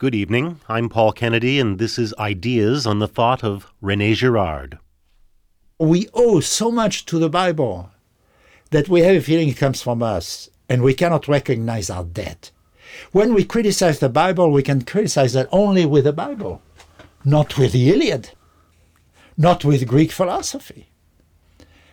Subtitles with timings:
[0.00, 0.60] Good evening.
[0.68, 4.78] I'm Paul Kennedy, and this is Ideas on the Thought of Rene Girard.
[5.80, 7.90] We owe so much to the Bible
[8.70, 12.52] that we have a feeling it comes from us, and we cannot recognize our debt.
[13.10, 16.62] When we criticize the Bible, we can criticize that only with the Bible,
[17.24, 18.30] not with the Iliad,
[19.36, 20.90] not with Greek philosophy.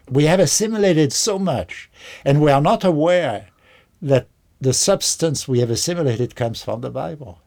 [0.07, 1.89] We have assimilated so much,
[2.23, 3.47] and we are not aware
[3.99, 4.27] that
[4.61, 7.41] the substance we have assimilated comes from the Bible.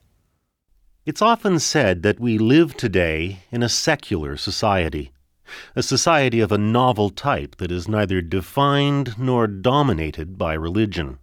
[1.08, 5.10] It's often said that we live today in a secular society,
[5.74, 11.18] a society of a novel type that is neither defined nor dominated by religion.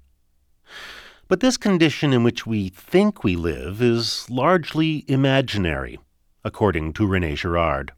[1.27, 5.99] But this condition in which we think we live is largely imaginary,
[6.43, 7.91] according to Rene Girard.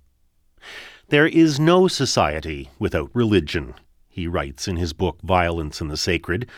[1.08, 3.76] There is no society without religion,
[4.10, 6.50] he writes in his book Violence and the Sacred,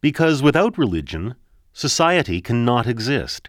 [0.00, 1.34] because without religion,
[1.72, 3.48] society cannot exist.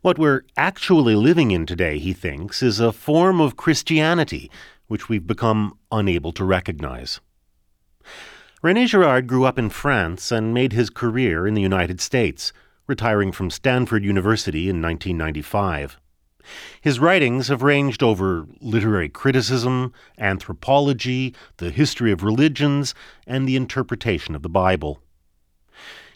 [0.00, 4.50] What we're actually living in today, he thinks, is a form of Christianity
[4.88, 7.20] which we've become unable to recognize.
[8.62, 12.52] Rene Girard grew up in France and made his career in the United States,
[12.86, 15.98] retiring from Stanford University in 1995.
[16.80, 22.94] His writings have ranged over literary criticism, anthropology, the history of religions,
[23.26, 25.00] and the interpretation of the Bible.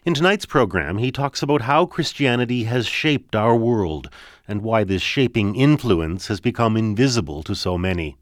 [0.07, 4.09] In tonight's program, he talks about how Christianity has shaped our world
[4.47, 8.17] and why this shaping influence has become invisible to so many.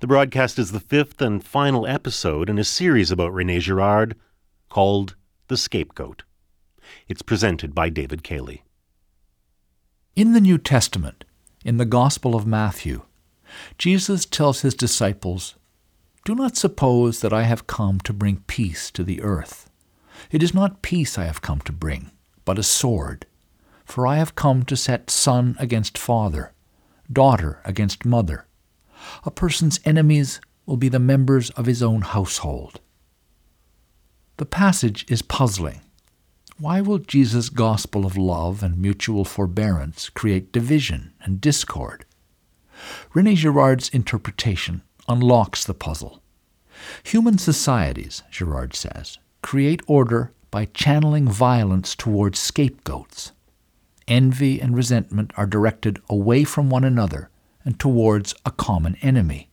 [0.00, 4.14] The broadcast is the fifth and final episode in a series about Rene Girard
[4.68, 5.16] called
[5.48, 6.24] The Scapegoat.
[7.08, 8.62] It's presented by David Cayley.
[10.14, 11.24] In the New Testament,
[11.64, 13.00] in the Gospel of Matthew,
[13.78, 15.54] Jesus tells his disciples,
[16.26, 19.69] Do not suppose that I have come to bring peace to the earth.
[20.30, 22.10] It is not peace I have come to bring,
[22.44, 23.26] but a sword.
[23.84, 26.52] For I have come to set son against father,
[27.12, 28.46] daughter against mother.
[29.24, 32.80] A person's enemies will be the members of his own household.
[34.36, 35.80] The passage is puzzling.
[36.58, 42.04] Why will Jesus' gospel of love and mutual forbearance create division and discord?
[43.12, 46.22] Rene Girard's interpretation unlocks the puzzle.
[47.02, 53.32] Human societies, Girard says, create order by channeling violence towards scapegoats.
[54.08, 57.30] Envy and resentment are directed away from one another
[57.64, 59.50] and towards a common enemy.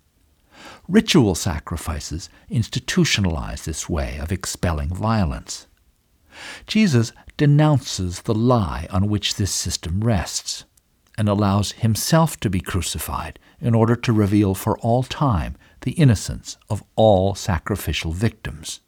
[0.88, 5.68] Ritual sacrifices institutionalize this way of expelling violence.
[6.66, 10.66] Jesus denounces the lie on which this system rests
[11.18, 16.58] and allows himself to be crucified in order to reveal for all time the innocence
[16.69, 18.81] of all sacrificial victims.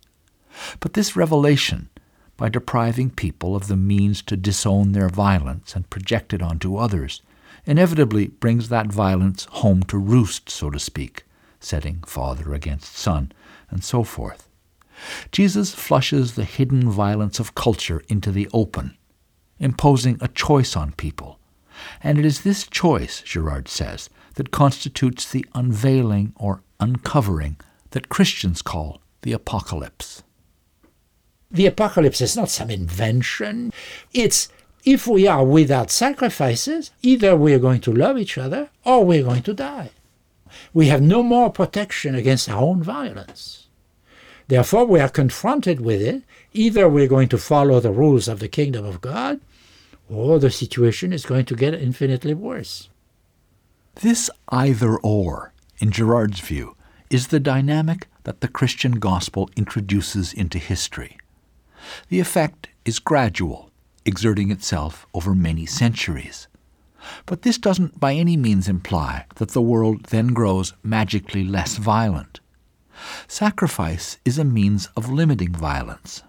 [0.80, 1.90] But this revelation,
[2.38, 7.22] by depriving people of the means to disown their violence and project it onto others,
[7.66, 11.24] inevitably brings that violence home to roost, so to speak,
[11.60, 13.32] setting father against son,
[13.70, 14.48] and so forth.
[15.32, 18.98] Jesus flushes the hidden violence of culture into the open,
[19.60, 21.40] imposing a choice on people.
[22.02, 27.58] And it is this choice, Girard says, that constitutes the unveiling or uncovering
[27.92, 30.24] that Christians call the apocalypse.
[31.52, 33.74] The apocalypse is not some invention.
[34.14, 34.50] It's
[34.86, 39.24] if we are without sacrifices, either we are going to love each other or we're
[39.24, 39.92] going to die.
[40.74, 43.68] We have no more protection against our own violence.
[44.48, 46.24] Therefore, we are confronted with it.
[46.54, 49.40] Either we're going to follow the rules of the kingdom of God,
[50.10, 52.90] or the situation is going to get infinitely worse.
[53.96, 56.76] This either or, in Girard's view,
[57.12, 61.18] is the dynamic that the Christian gospel introduces into history.
[62.10, 63.72] The effect is gradual,
[64.06, 66.48] exerting itself over many centuries.
[67.26, 72.40] But this doesn't by any means imply that the world then grows magically less violent.
[73.28, 76.24] Sacrifice is a means of limiting violence,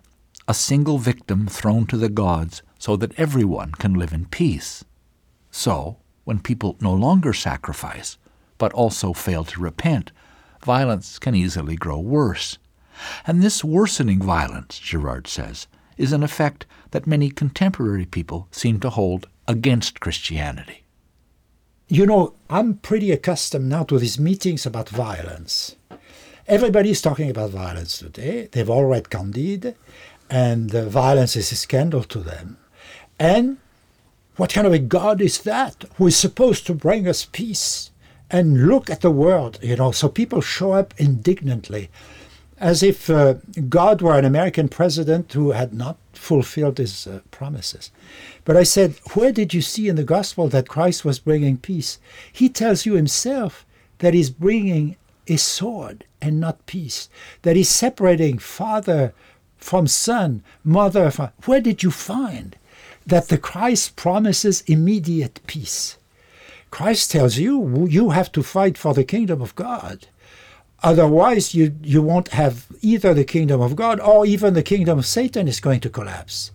[0.47, 4.85] a single victim thrown to the gods so that everyone can live in peace.
[5.51, 8.17] So, when people no longer sacrifice,
[8.57, 10.13] but also fail to repent,
[10.65, 12.59] violence can easily grow worse.
[13.27, 15.67] And this worsening violence, Girard says,
[15.97, 20.85] is an effect that many contemporary people seem to hold against Christianity.
[21.89, 25.77] You know, I'm pretty accustomed now to these meetings about violence.
[26.47, 28.49] Everybody's talking about violence today.
[28.51, 29.75] They've all read Candide,
[30.31, 32.59] and uh, violence is a scandal to them.
[33.19, 33.59] And
[34.37, 37.91] what kind of a God is that who is supposed to bring us peace?
[38.31, 39.91] And look at the world, you know.
[39.91, 41.91] So people show up indignantly
[42.61, 43.35] as if uh,
[43.69, 47.91] God were an American president who had not fulfilled his uh, promises.
[48.45, 51.99] But I said, Where did you see in the gospel that Christ was bringing peace?
[52.31, 53.65] He tells you himself
[53.99, 54.97] that he's bringing
[55.27, 57.09] a sword and not peace,
[57.43, 59.15] that he's separating father
[59.57, 61.31] from son, mother from.
[61.47, 62.57] Where did you find
[63.07, 65.97] that the Christ promises immediate peace?
[66.71, 70.07] Christ tells you you have to fight for the kingdom of God.
[70.83, 75.07] Otherwise, you, you won't have either the kingdom of God or even the kingdom of
[75.07, 76.53] Satan is going to collapse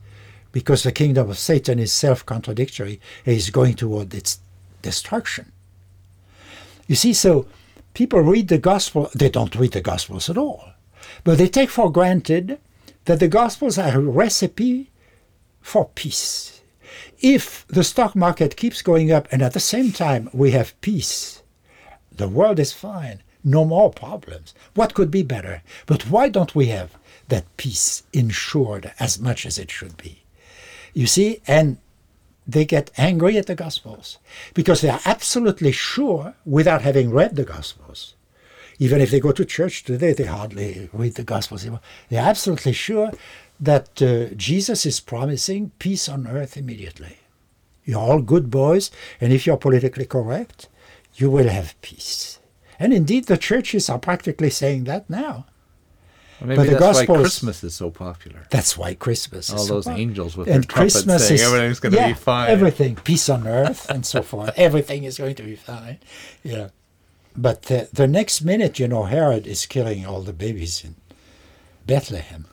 [0.51, 4.39] because the kingdom of Satan is self contradictory and is going toward its
[4.81, 5.51] destruction.
[6.87, 7.45] You see, so
[7.93, 10.69] people read the gospel, they don't read the gospels at all,
[11.23, 12.59] but they take for granted
[13.05, 14.91] that the gospels are a recipe
[15.61, 16.61] for peace.
[17.19, 21.43] If the stock market keeps going up and at the same time we have peace,
[22.11, 24.53] the world is fine, no more problems.
[24.73, 25.61] What could be better?
[25.85, 26.97] But why don't we have
[27.29, 30.23] that peace insured as much as it should be?
[30.93, 31.77] You see, and
[32.47, 34.17] they get angry at the Gospels
[34.53, 38.15] because they are absolutely sure, without having read the Gospels,
[38.79, 41.65] even if they go to church today, they hardly read the Gospels.
[42.09, 43.11] They're absolutely sure
[43.59, 47.17] that uh, Jesus is promising peace on earth immediately.
[47.85, 50.67] You're all good boys, and if you're politically correct,
[51.15, 52.39] you will have peace.
[52.79, 55.45] And indeed, the churches are practically saying that now.
[56.41, 58.45] Well, maybe but that's why Christmas is so popular.
[58.49, 61.47] That's why Christmas All is those so angels with and their trumpets Christmas saying is,
[61.47, 62.49] everything's going to yeah, be fine.
[62.49, 64.51] Everything, peace on earth and so forth.
[64.57, 65.99] Everything is going to be fine.
[66.43, 66.69] Yeah.
[67.37, 70.95] But the, the next minute, you know, Herod is killing all the babies in
[71.85, 72.47] Bethlehem.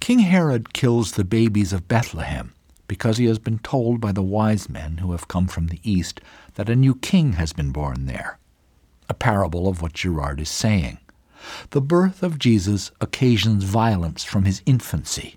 [0.00, 2.54] King Herod kills the babies of Bethlehem
[2.86, 6.20] because he has been told by the wise men who have come from the east
[6.54, 8.38] that a new king has been born there.
[9.08, 10.98] A parable of what Girard is saying.
[11.70, 15.36] The birth of Jesus occasions violence from his infancy.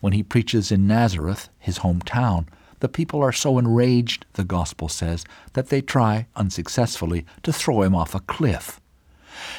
[0.00, 2.46] When he preaches in Nazareth, his hometown,
[2.80, 5.24] the people are so enraged, the Gospel says,
[5.54, 8.80] that they try, unsuccessfully, to throw him off a cliff.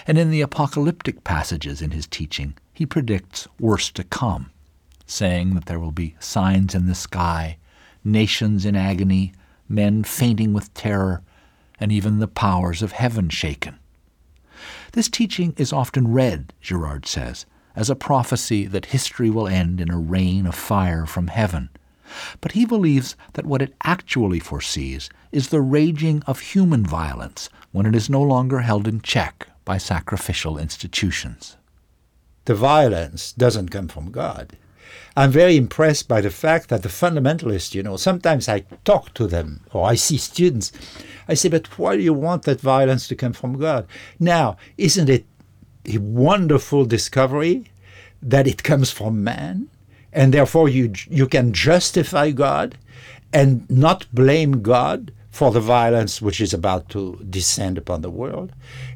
[0.07, 4.51] And in the apocalyptic passages in his teaching, he predicts worse to come,
[5.05, 7.57] saying that there will be signs in the sky,
[8.03, 9.33] nations in agony,
[9.67, 11.21] men fainting with terror,
[11.79, 13.79] and even the powers of heaven shaken.
[14.93, 17.45] This teaching is often read, Girard says,
[17.75, 21.69] as a prophecy that history will end in a rain of fire from heaven.
[22.41, 27.85] But he believes that what it actually foresees is the raging of human violence when
[27.85, 31.55] it is no longer held in check by sacrificial institutions.
[32.45, 34.57] The violence doesn't come from God.
[35.15, 39.27] I'm very impressed by the fact that the fundamentalists, you know, sometimes I talk to
[39.27, 40.71] them or I see students.
[41.27, 43.87] I say, but why do you want that violence to come from God?
[44.19, 45.25] Now, isn't it
[45.85, 47.65] a wonderful discovery
[48.21, 49.69] that it comes from man?
[50.11, 52.77] And therefore you, you can justify God
[53.31, 58.51] and not blame God for the violence which is about to descend upon the world.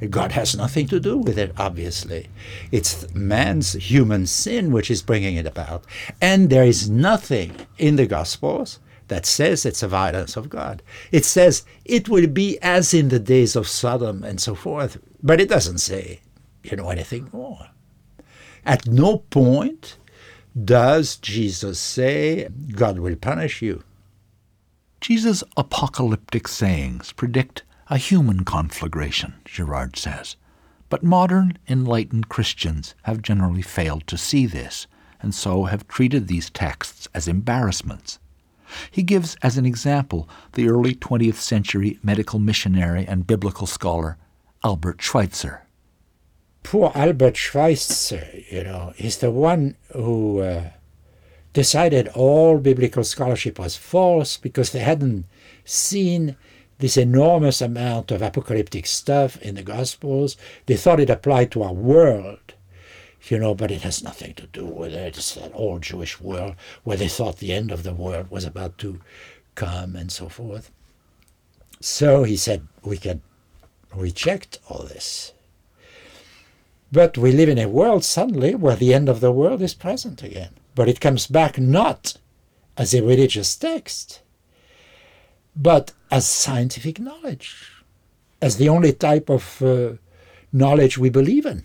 [0.10, 2.28] God has nothing to do with it, obviously.
[2.72, 5.86] It's man's human sin which is bringing it about.
[6.22, 10.82] And there is nothing in the Gospels that says it's a violence of God.
[11.12, 15.40] It says it will be as in the days of Sodom and so forth, but
[15.40, 16.22] it doesn't say,
[16.64, 17.70] you know, anything more.
[18.66, 19.98] At no point
[20.64, 23.84] does Jesus say, God will punish you.
[25.04, 30.38] Jesus' apocalyptic sayings predict a human conflagration, Girard says.
[30.88, 34.88] But modern, enlightened Christians have generally failed to see this,
[35.22, 38.18] and so have treated these texts as embarrassments.
[38.92, 44.18] He gives as an example the early 20th century medical missionary and biblical scholar
[44.63, 45.63] Albert Schweitzer.
[46.63, 50.70] Poor Albert Schweitzer, you know, is the one who uh,
[51.53, 55.25] decided all biblical scholarship was false because they hadn't
[55.63, 56.36] seen
[56.79, 60.36] this enormous amount of apocalyptic stuff in the Gospels.
[60.65, 62.55] They thought it applied to our world,
[63.29, 65.15] you know, but it has nothing to do with it.
[65.15, 68.77] It's that old Jewish world where they thought the end of the world was about
[68.79, 69.00] to
[69.55, 70.72] come and so forth.
[71.79, 73.22] So he said we can
[73.95, 75.33] reject all this.
[76.91, 80.24] But we live in a world suddenly where the end of the world is present
[80.24, 82.18] again but it comes back not
[82.77, 84.22] as a religious text,
[85.56, 87.72] but as scientific knowledge,
[88.42, 89.94] as the only type of uh,
[90.51, 91.63] knowledge we believe in.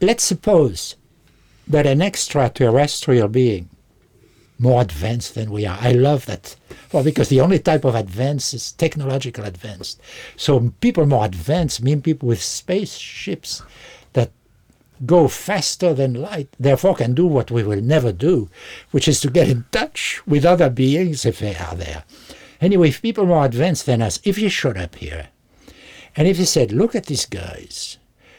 [0.00, 0.96] Let's suppose
[1.66, 3.68] that an extraterrestrial being,
[4.58, 6.56] more advanced than we are, I love that.
[6.92, 9.98] Well, because the only type of advance is technological advance.
[10.36, 13.62] So people more advanced mean people with spaceships
[15.04, 18.48] go faster than light, therefore can do what we will never do,
[18.90, 22.04] which is to get in touch with other beings if they are there.
[22.60, 25.28] Anyway, if people more advanced than us, if you showed up here,
[26.16, 27.98] and if you said, look at these guys,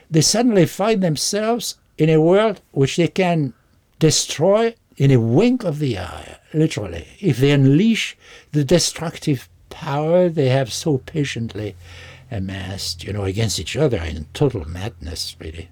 [0.10, 3.54] they suddenly find themselves in a world which they can
[4.00, 8.18] destroy in a wink of the eye, literally, if they unleash
[8.52, 11.76] the destructive power they have so patiently
[12.32, 15.70] amassed, you know, against each other in total madness, really.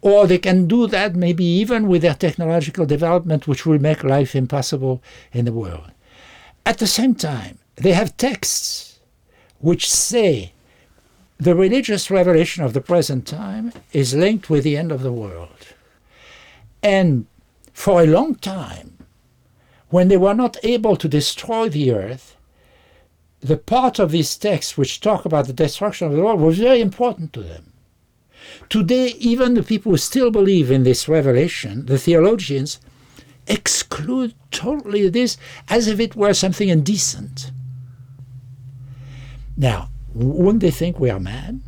[0.00, 4.36] Or they can do that maybe even with their technological development, which will make life
[4.36, 5.02] impossible
[5.32, 5.90] in the world.
[6.64, 9.00] At the same time, they have texts
[9.60, 10.52] which say
[11.38, 15.74] the religious revelation of the present time is linked with the end of the world.
[16.82, 17.26] And
[17.72, 18.98] for a long time,
[19.90, 22.36] when they were not able to destroy the earth,
[23.40, 26.80] the part of these texts which talk about the destruction of the world was very
[26.80, 27.72] important to them.
[28.68, 32.80] Today, even the people who still believe in this revelation, the theologians,
[33.46, 35.36] exclude totally this
[35.68, 37.50] as if it were something indecent.
[39.56, 41.60] Now, wouldn't they think we are mad?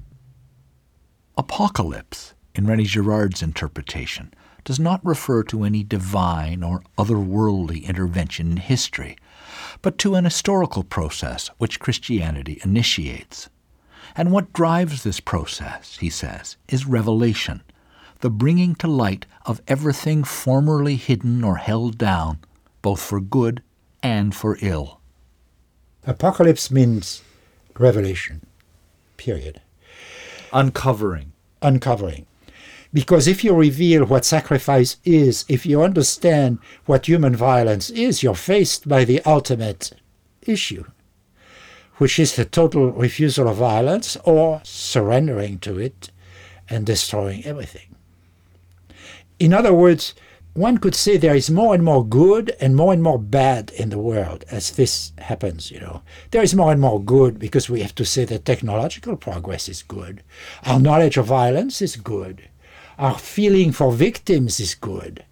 [1.37, 4.33] Apocalypse, in René Girard's interpretation,
[4.65, 9.17] does not refer to any divine or otherworldly intervention in history,
[9.81, 13.49] but to an historical process which Christianity initiates.
[14.17, 17.63] And what drives this process, he says, is revelation,
[18.21, 22.39] the bringing to light of everything formerly hidden or held down,
[22.83, 23.63] both for good
[24.03, 25.01] and for ill.
[26.07, 27.23] Apocalypse means
[27.79, 28.47] revelation,
[29.17, 29.61] period.
[30.53, 31.33] Uncovering.
[31.63, 32.27] Uncovering.
[32.93, 38.35] Because if you reveal what sacrifice is, if you understand what human violence is, you're
[38.35, 39.93] faced by the ultimate
[40.43, 40.85] issue,
[42.01, 46.11] which is the total refusal of violence or surrendering to it
[46.67, 47.95] and destroying everything.
[49.39, 50.15] In other words,
[50.55, 53.91] one could say there is more and more good and more and more bad in
[53.91, 56.01] the world as this happens, you know.
[56.31, 59.83] There is more and more good because we have to say that technological progress is
[59.83, 60.23] good.
[60.65, 62.49] Our knowledge of violence is good.
[62.97, 65.27] Our feeling for victims is good.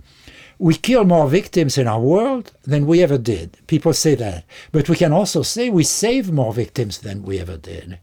[0.59, 3.59] We kill more victims in our world than we ever did.
[3.69, 4.45] People say that.
[4.73, 8.01] But we can also say we save more victims than we ever did.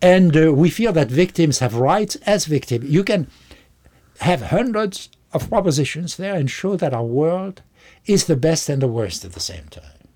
[0.00, 2.90] And uh, we feel that victims have rights as victims.
[2.90, 3.28] You can
[4.20, 7.62] have hundreds of propositions there and show that our world
[8.06, 10.08] is the best and the worst at the same time.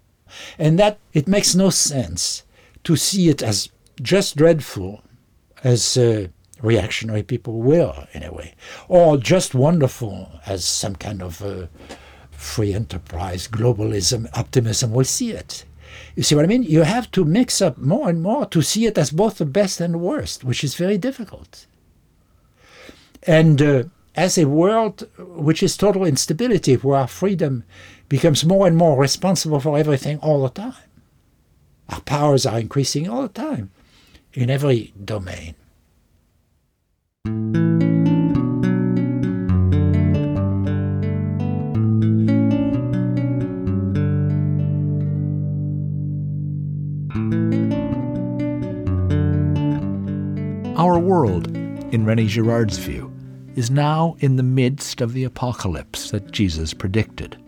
[0.59, 2.45] And that it makes no sense
[2.85, 3.69] to see it as
[4.03, 5.03] just dreadful,
[5.63, 6.29] as uh,
[6.65, 8.55] reactionary people will, in a way,
[8.89, 11.67] or just wonderful, as some kind of uh,
[12.31, 15.65] free enterprise, globalism, optimism will see it.
[16.17, 16.63] You see what I mean?
[16.63, 19.81] You have to mix up more and more to see it as both the best
[19.81, 21.67] and the worst, which is very difficult.
[23.27, 27.65] And uh, as a world which is total instability, where our freedom
[28.09, 30.75] becomes more and more responsible for everything all the time.
[31.89, 33.71] Our powers are increasing all the time
[34.33, 35.55] in every domain.
[50.77, 53.11] Our world, in René Girard's view,
[53.55, 57.39] is now in the midst of the apocalypse that Jesus predicted.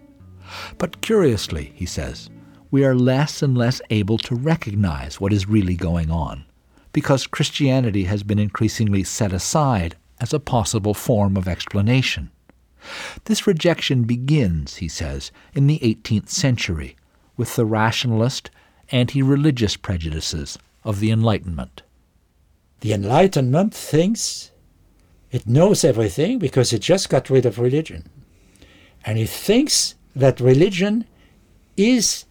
[0.79, 2.31] But curiously, he says,
[2.71, 6.46] we are less and less able to recognize what is really going on,
[6.97, 12.31] because Christianity has been increasingly set aside as a possible form of explanation.
[13.25, 16.97] This rejection begins, he says, in the 18th century
[17.37, 18.51] with the rationalist,
[18.91, 21.83] anti religious prejudices of the Enlightenment.
[22.81, 24.51] The Enlightenment thinks
[25.31, 28.09] it knows everything because it just got rid of religion.
[29.05, 31.05] And it thinks that religion
[31.77, 32.25] is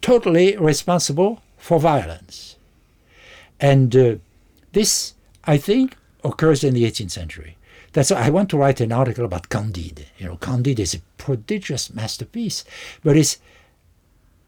[0.00, 2.56] totally responsible for violence.
[3.60, 4.16] And uh,
[4.72, 5.14] this,
[5.44, 7.56] I think, occurs in the 18th century.
[7.92, 10.06] That's why I want to write an article about Candide.
[10.18, 12.64] You know, Candide is a prodigious masterpiece,
[13.02, 13.38] but it's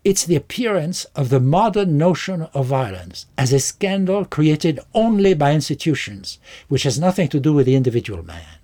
[0.04, 5.52] it's the appearance of the modern notion of violence as a scandal created only by
[5.52, 8.58] institutions, which has nothing to do with the individual man,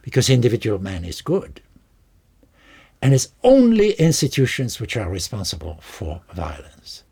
[0.00, 1.60] because individual man is good.
[3.02, 7.04] And it's only institutions which are responsible for violence.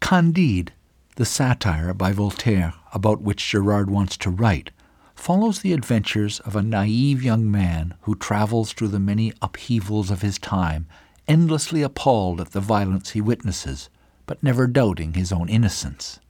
[0.00, 0.72] Candide,
[1.16, 4.70] the satire by Voltaire about which Girard wants to write,
[5.14, 10.20] follows the adventures of a naive young man who travels through the many upheavals of
[10.20, 10.86] his time
[11.26, 13.88] endlessly appalled at the violence he witnesses,
[14.26, 16.20] but never doubting his own innocence.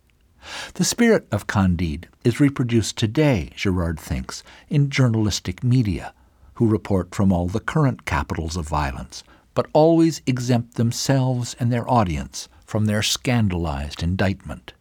[0.75, 6.15] The spirit of Candide is reproduced today, Girard thinks, in journalistic media,
[6.55, 11.91] who report from all the current capitals of violence, but always exempt themselves and their
[11.91, 14.73] audience from their scandalized indictment.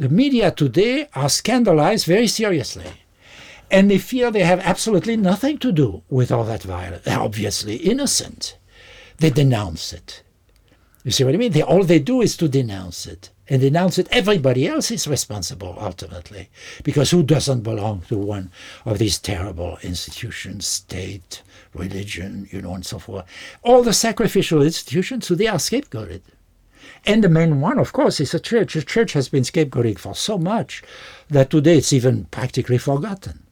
[0.00, 2.90] The media today are scandalized very seriously.
[3.70, 7.04] And they feel they have absolutely nothing to do with all that violence.
[7.04, 8.56] They're obviously innocent.
[9.18, 10.22] They denounce it.
[11.04, 11.52] You see what I mean?
[11.52, 13.28] They, all they do is to denounce it.
[13.46, 14.08] And denounce it.
[14.10, 16.48] Everybody else is responsible ultimately.
[16.82, 18.50] Because who doesn't belong to one
[18.86, 21.42] of these terrible institutions, state,
[21.74, 23.26] religion, you know, and so forth?
[23.62, 26.22] All the sacrificial institutions, so they are scapegoated.
[27.06, 28.74] And the main one, of course, is the church.
[28.74, 30.82] The church has been scapegoating for so much
[31.28, 33.44] that today it's even practically forgotten.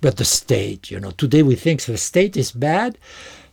[0.00, 2.98] But the state, you know, today we think the state is bad.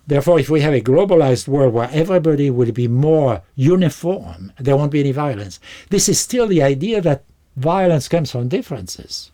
[0.07, 4.91] Therefore, if we have a globalized world where everybody will be more uniform, there won't
[4.91, 5.59] be any violence.
[5.89, 7.23] This is still the idea that
[7.55, 9.31] violence comes from differences.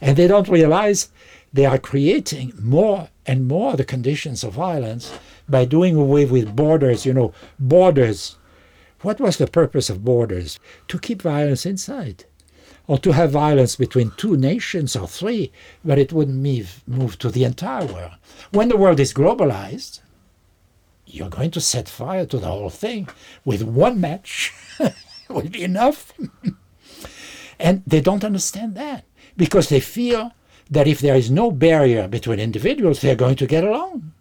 [0.00, 1.10] And they don't realize
[1.52, 5.16] they are creating more and more the conditions of violence
[5.48, 7.06] by doing away with borders.
[7.06, 8.36] You know, borders.
[9.02, 10.58] What was the purpose of borders?
[10.88, 12.24] To keep violence inside
[12.86, 15.52] or to have violence between two nations or three,
[15.84, 18.12] but it wouldn't move, to the entire world.
[18.50, 20.00] When the world is globalized,
[21.06, 23.08] you're going to set fire to the whole thing
[23.44, 24.52] with one match.
[25.28, 26.12] will be enough.
[27.58, 29.04] and they don't understand that
[29.36, 30.32] because they feel
[30.70, 34.12] that if there is no barrier between individuals, they're going to get along.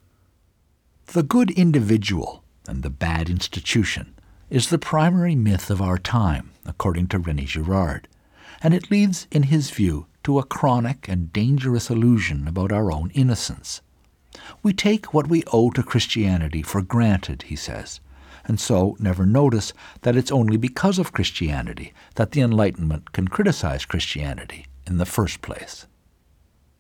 [1.08, 4.16] The good individual and the bad institution
[4.52, 8.08] is the primary myth of our time, according to Rene Girard
[8.62, 13.12] and it leads, in his view, to a chronic and dangerous illusion about our own
[13.14, 13.82] innocence.
[14.62, 18.00] We take what we owe to Christianity for granted, he says,
[18.46, 23.86] and so never notice that it's only because of Christianity that the Enlightenment can criticize
[23.86, 25.88] Christianity in the first place.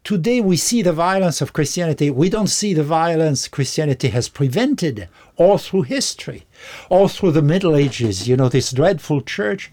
[0.03, 2.09] Today we see the violence of Christianity.
[2.09, 6.45] We don't see the violence Christianity has prevented all through history,
[6.89, 8.27] all through the Middle Ages.
[8.27, 9.71] You know, this dreadful church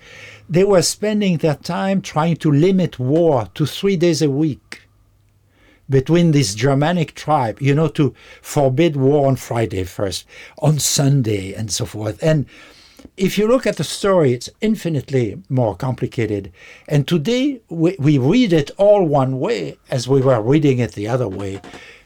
[0.48, 4.82] they were spending their time trying to limit war to three days a week
[5.90, 10.26] between this Germanic tribe, you know, to forbid war on Friday first,
[10.58, 12.22] on Sunday, and so forth.
[12.22, 12.46] And
[13.16, 16.52] if you look at the story, it's infinitely more complicated.
[16.86, 21.08] And today we, we read it all one way as we were reading it the
[21.08, 21.60] other way.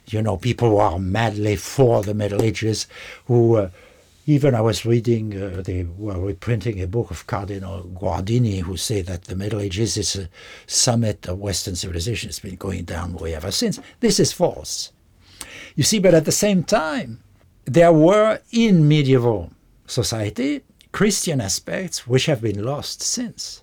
[0.06, 2.86] You know, people who are madly for the Middle Ages,
[3.26, 3.70] who uh,
[4.26, 9.02] even I was reading, uh, they were reprinting a book of Cardinal Guardini, who say
[9.02, 10.28] that the Middle Ages is a
[10.66, 12.28] summit of Western civilization.
[12.28, 13.80] It's been going down way ever since.
[14.00, 14.92] This is false.
[15.74, 17.20] You see, but at the same time,
[17.64, 19.50] there were in medieval
[19.86, 23.62] society Christian aspects which have been lost since.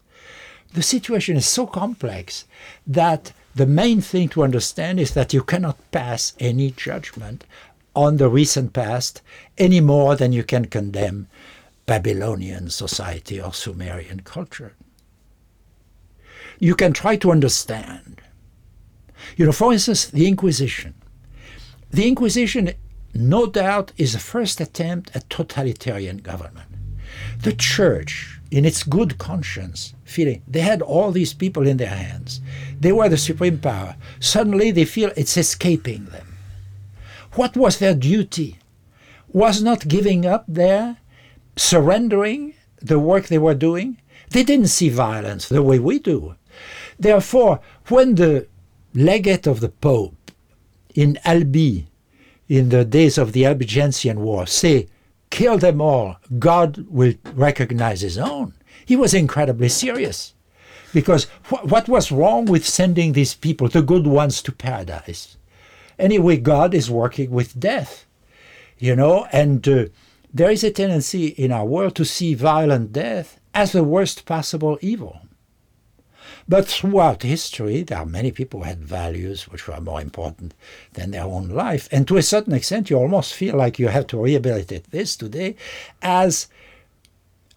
[0.74, 2.46] The situation is so complex
[2.86, 7.46] that the main thing to understand is that you cannot pass any judgment
[8.00, 9.22] on the recent past
[9.58, 11.28] any more than you can condemn
[11.86, 14.74] Babylonian society or Sumerian culture.
[16.60, 18.22] You can try to understand.
[19.36, 20.94] You know, for instance, the Inquisition.
[21.92, 22.72] The Inquisition,
[23.14, 26.70] no doubt, is the first attempt at totalitarian government.
[27.42, 32.40] The church, in its good conscience, feeling they had all these people in their hands,
[32.80, 33.98] they were the supreme power.
[34.22, 36.29] Suddenly they feel it's escaping them.
[37.34, 38.58] What was their duty?
[39.32, 40.98] Was not giving up there,
[41.56, 43.98] surrendering the work they were doing?
[44.32, 46.36] They didn't see violence the way we do.
[47.00, 48.48] Therefore, when the
[48.94, 50.32] legate of the Pope
[50.96, 51.88] in Albi,
[52.48, 54.88] in the days of the Albigensian War, say,
[55.30, 58.54] kill them all, God will recognize his own,
[58.86, 60.34] he was incredibly serious.
[60.92, 65.38] Because wh- what was wrong with sending these people, the good ones, to paradise?
[66.00, 68.06] Anyway, God is working with death,
[68.78, 69.86] you know, and uh,
[70.34, 74.80] there is a tendency in our world to see violent death as the worst possible
[74.82, 75.20] evil.
[76.48, 80.56] But throughout history, there are many people who had values which were more important
[80.94, 81.88] than their own life.
[81.92, 85.56] And to a certain extent, you almost feel like you have to rehabilitate this today
[86.02, 86.48] as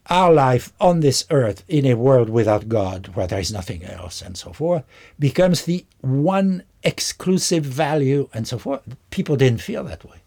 [0.07, 4.21] our life on this earth in a world without God, where there is nothing else,
[4.21, 4.85] and so forth,
[5.19, 8.83] becomes the one exclusive value and so forth.
[9.11, 10.19] People didn't feel that way.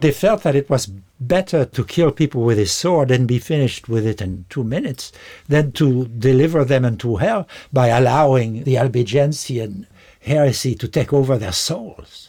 [0.00, 0.86] They felt that it was
[1.18, 5.10] better to kill people with a sword and be finished with it in two minutes
[5.48, 9.88] than to deliver them into hell by allowing the Albigensian
[10.20, 12.27] heresy to take over their souls.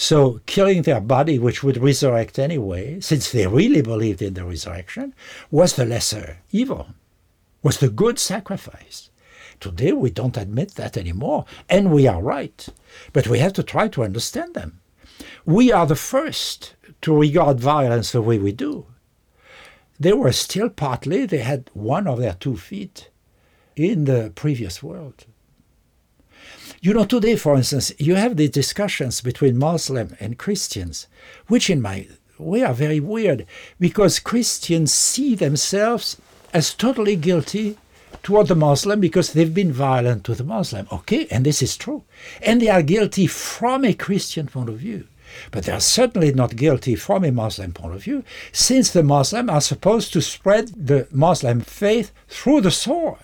[0.00, 5.14] So killing their body, which would resurrect anyway, since they really believed in the resurrection,
[5.50, 6.94] was the lesser evil,
[7.62, 9.10] was the good sacrifice.
[9.60, 12.66] Today we don't admit that anymore, and we are right.
[13.12, 14.80] But we have to try to understand them.
[15.44, 18.86] We are the first to regard violence the way we do.
[19.98, 23.10] They were still partly, they had one of their two feet
[23.76, 25.26] in the previous world.
[26.82, 31.08] You know, today, for instance, you have the discussions between Muslim and Christians,
[31.46, 33.44] which in my way are very weird
[33.78, 36.16] because Christians see themselves
[36.54, 37.76] as totally guilty
[38.22, 40.88] toward the Muslim because they've been violent to the Muslim.
[40.90, 42.04] Okay, and this is true.
[42.40, 45.06] And they are guilty from a Christian point of view.
[45.50, 49.50] But they are certainly not guilty from a Muslim point of view, since the Muslims
[49.50, 53.18] are supposed to spread the Muslim faith through the sword.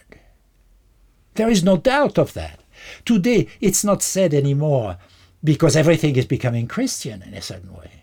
[1.37, 2.61] There is no doubt of that.
[3.05, 4.99] Today, it's not said anymore
[5.43, 8.03] because everything is becoming Christian in a certain way.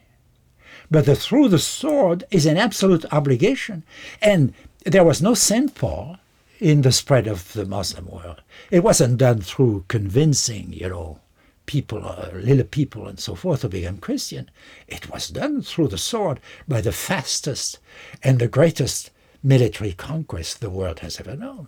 [0.89, 3.84] But the through the sword is an absolute obligation.
[4.22, 4.54] And
[4.86, 5.74] there was no St.
[5.74, 6.17] Paul
[6.60, 8.41] in the spread of the Muslim world.
[8.72, 11.19] It wasn't done through convincing, you know,
[11.65, 14.50] people, uh, little people and so forth to become Christian.
[14.88, 17.80] It was done through the sword by the fastest
[18.22, 21.67] and the greatest military conquest the world has ever known.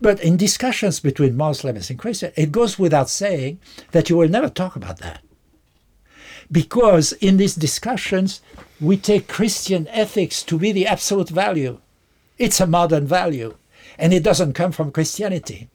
[0.00, 3.60] But in discussions between Muslims and Christians, it goes without saying
[3.92, 5.22] that you will never talk about that.
[6.50, 8.40] Because in these discussions,
[8.80, 11.80] we take Christian ethics to be the absolute value.
[12.38, 13.56] It's a modern value
[13.98, 15.68] and it doesn't come from Christianity.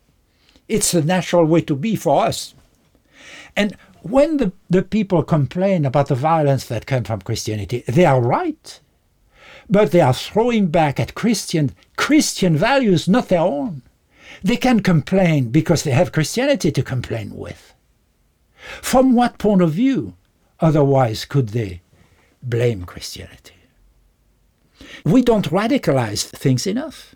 [0.68, 2.54] It's the natural way to be for us.
[3.56, 8.22] And when the, the people complain about the violence that comes from Christianity, they are
[8.22, 8.80] right.
[9.70, 13.82] But they are throwing back at Christian Christian values, not their own.
[14.44, 17.74] They can complain because they have Christianity to complain with.
[18.82, 20.16] From what point of view,
[20.60, 21.82] otherwise, could they
[22.44, 23.56] blame Christianity?
[25.04, 27.16] We don't radicalize things enough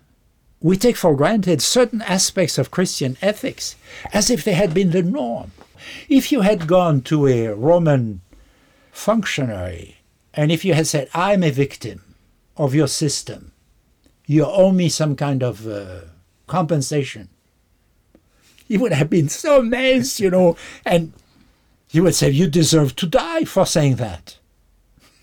[0.64, 3.76] we take for granted certain aspects of Christian ethics
[4.14, 5.52] as if they had been the norm.
[6.08, 8.22] If you had gone to a Roman
[8.90, 9.98] functionary
[10.32, 12.14] and if you had said, I'm a victim
[12.56, 13.52] of your system,
[14.24, 16.00] you owe me some kind of uh,
[16.46, 17.28] compensation,
[18.66, 21.12] he would have been so amazed, you know, and
[21.86, 24.38] he would say, You deserve to die for saying that.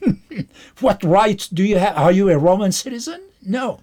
[0.80, 1.98] what right do you have?
[1.98, 3.22] Are you a Roman citizen?
[3.44, 3.82] No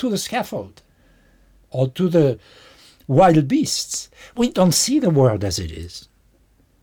[0.00, 0.82] to the scaffold
[1.70, 2.38] or to the
[3.06, 4.10] wild beasts.
[4.34, 6.08] We don't see the world as it is,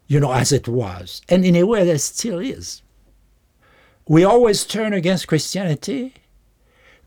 [0.08, 2.84] you know, as it was, and in a way that still is.
[4.08, 6.14] We always turn against Christianity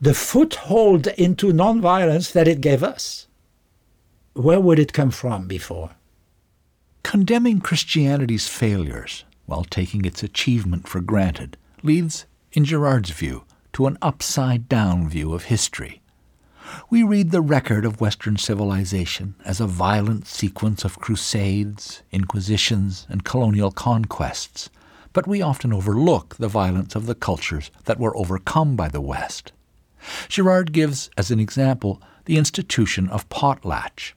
[0.03, 3.27] the foothold into nonviolence that it gave us.
[4.33, 5.91] Where would it come from before?
[7.03, 13.99] Condemning Christianity's failures while taking its achievement for granted leads, in Girard's view, to an
[14.01, 16.01] upside down view of history.
[16.89, 23.25] We read the record of Western civilization as a violent sequence of crusades, inquisitions, and
[23.25, 24.71] colonial conquests,
[25.13, 29.53] but we often overlook the violence of the cultures that were overcome by the West.
[30.29, 34.13] Girard gives as an example the institution of potlatch,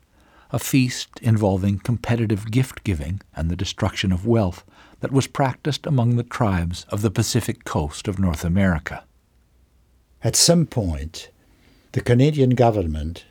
[0.52, 4.64] a feast involving competitive gift giving and the destruction of wealth
[5.00, 9.04] that was practiced among the tribes of the Pacific coast of North America.
[10.24, 11.30] At some point,
[11.92, 13.26] the Canadian government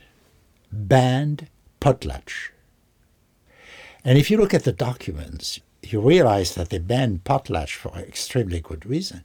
[0.71, 1.49] banned
[1.81, 2.51] potlatch.
[4.05, 8.61] And if you look at the documents, you realize that they banned potlatch for extremely
[8.61, 9.25] good reason.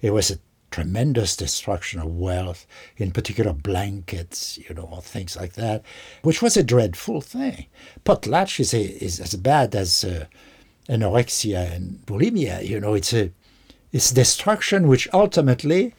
[0.00, 0.38] It was a
[0.72, 5.84] tremendous destruction of wealth, in particular blankets, you know, or things like that,
[6.22, 7.66] which was a dreadful thing.
[8.04, 10.24] Potlatch is, a, is as bad as uh,
[10.88, 12.66] anorexia and bulimia.
[12.66, 13.30] You know, it's a
[13.92, 15.94] it's destruction which ultimately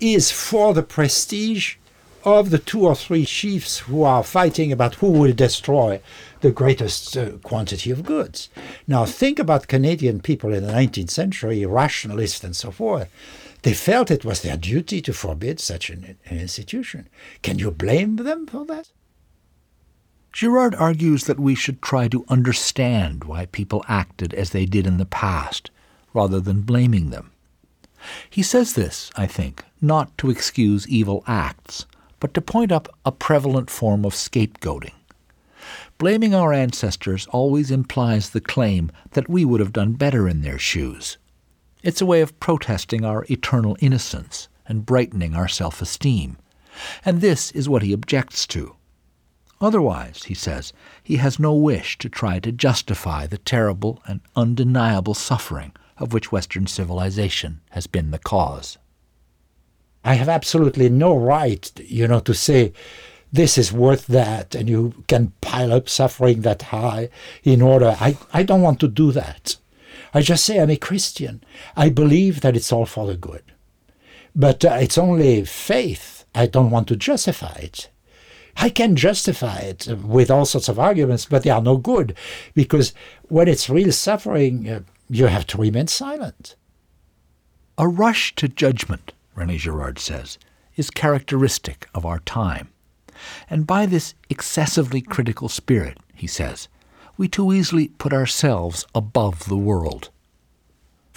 [0.00, 1.74] is for the prestige
[2.24, 6.00] of the two or three chiefs who are fighting about who will destroy
[6.40, 8.48] the greatest uh, quantity of goods.
[8.86, 13.10] Now, think about Canadian people in the 19th century, rationalists and so forth.
[13.64, 17.08] They felt it was their duty to forbid such an, an institution.
[17.40, 18.90] Can you blame them for that?
[20.34, 24.98] Girard argues that we should try to understand why people acted as they did in
[24.98, 25.70] the past,
[26.12, 27.30] rather than blaming them.
[28.28, 31.86] He says this, I think, not to excuse evil acts,
[32.20, 34.92] but to point up a prevalent form of scapegoating.
[35.96, 40.58] Blaming our ancestors always implies the claim that we would have done better in their
[40.58, 41.16] shoes.
[41.84, 46.38] It's a way of protesting our eternal innocence and brightening our self esteem.
[47.04, 48.74] And this is what he objects to.
[49.60, 55.12] Otherwise, he says, he has no wish to try to justify the terrible and undeniable
[55.12, 58.78] suffering of which Western civilization has been the cause.
[60.02, 62.72] I have absolutely no right, you know, to say
[63.30, 67.10] this is worth that and you can pile up suffering that high
[67.42, 67.94] in order.
[68.00, 69.56] I, I don't want to do that.
[70.14, 71.42] I just say I'm a Christian.
[71.76, 73.42] I believe that it's all for the good.
[74.34, 76.24] But uh, it's only faith.
[76.34, 77.90] I don't want to justify it.
[78.56, 82.16] I can justify it with all sorts of arguments, but they are no good
[82.54, 86.54] because when it's real suffering, uh, you have to remain silent.
[87.76, 90.38] A rush to judgment, Rene Girard says,
[90.76, 92.68] is characteristic of our time.
[93.50, 96.68] And by this excessively critical spirit, he says,
[97.16, 100.10] we too easily put ourselves above the world.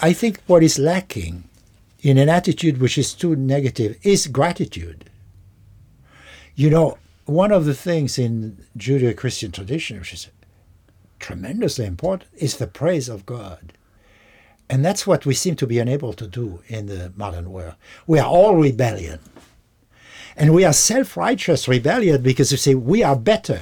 [0.00, 1.44] I think what is lacking
[2.02, 5.10] in an attitude which is too negative is gratitude.
[6.54, 10.28] You know, one of the things in Judeo Christian tradition, which is
[11.18, 13.72] tremendously important, is the praise of God.
[14.70, 17.74] And that's what we seem to be unable to do in the modern world.
[18.06, 19.18] We are all rebellion.
[20.36, 23.60] And we are self righteous rebellion because you see, we are better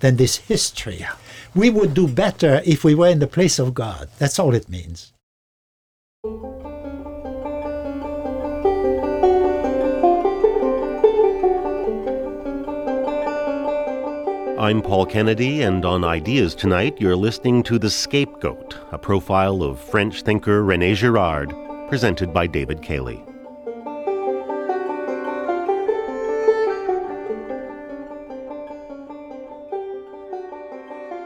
[0.00, 1.06] than this history.
[1.54, 4.08] We would do better if we were in the place of God.
[4.18, 5.12] That's all it means.
[14.58, 19.78] I'm Paul Kennedy, and on Ideas Tonight, you're listening to The Scapegoat, a profile of
[19.78, 21.52] French thinker Rene Girard,
[21.88, 23.22] presented by David Cayley.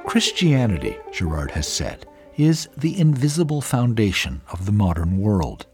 [0.07, 5.67] Christianity, Girard has said, is the invisible foundation of the modern world.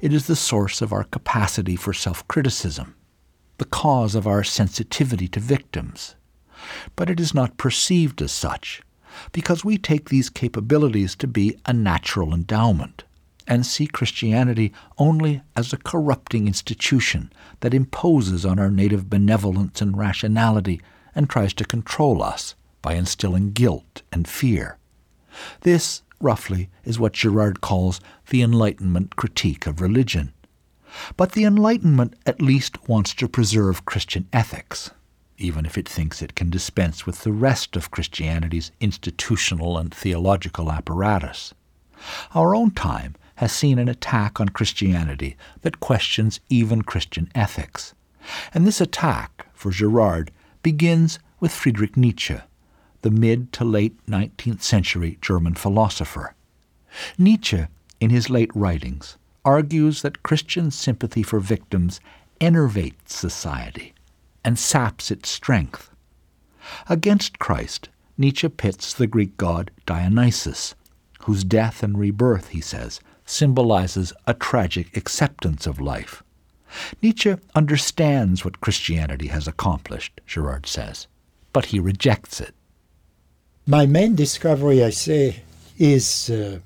[0.00, 2.94] It is the source of our capacity for self criticism,
[3.58, 6.14] the cause of our sensitivity to victims,
[6.94, 8.80] but it is not perceived as such,
[9.32, 13.02] because we take these capabilities to be a natural endowment
[13.48, 19.98] and see Christianity only as a corrupting institution that imposes on our native benevolence and
[19.98, 20.80] rationality
[21.12, 24.78] and tries to control us by instilling guilt and fear.
[25.60, 30.32] This, roughly, is what Girard calls the Enlightenment critique of religion.
[31.16, 34.90] But the Enlightenment at least wants to preserve Christian ethics
[35.38, 40.70] even if it thinks it can dispense with the rest of Christianity's institutional and theological
[40.70, 41.54] apparatus.
[42.34, 47.94] Our own time has seen an attack on Christianity that questions even Christian ethics.
[48.52, 52.38] And this attack, for Girard, begins with Friedrich Nietzsche,
[53.02, 56.34] the mid to late 19th century German philosopher.
[57.16, 57.66] Nietzsche,
[58.00, 62.00] in his late writings, argues that Christian sympathy for victims
[62.40, 63.94] enervates society
[64.44, 65.90] and saps its strength.
[66.88, 70.74] Against Christ, Nietzsche pits the Greek god Dionysus,
[71.22, 76.22] whose death and rebirth, he says, symbolizes a tragic acceptance of life.
[77.02, 81.06] Nietzsche understands what Christianity has accomplished, Girard says,
[81.52, 82.54] but he rejects it.
[83.70, 85.42] My main discovery, I say,
[85.76, 86.60] is uh,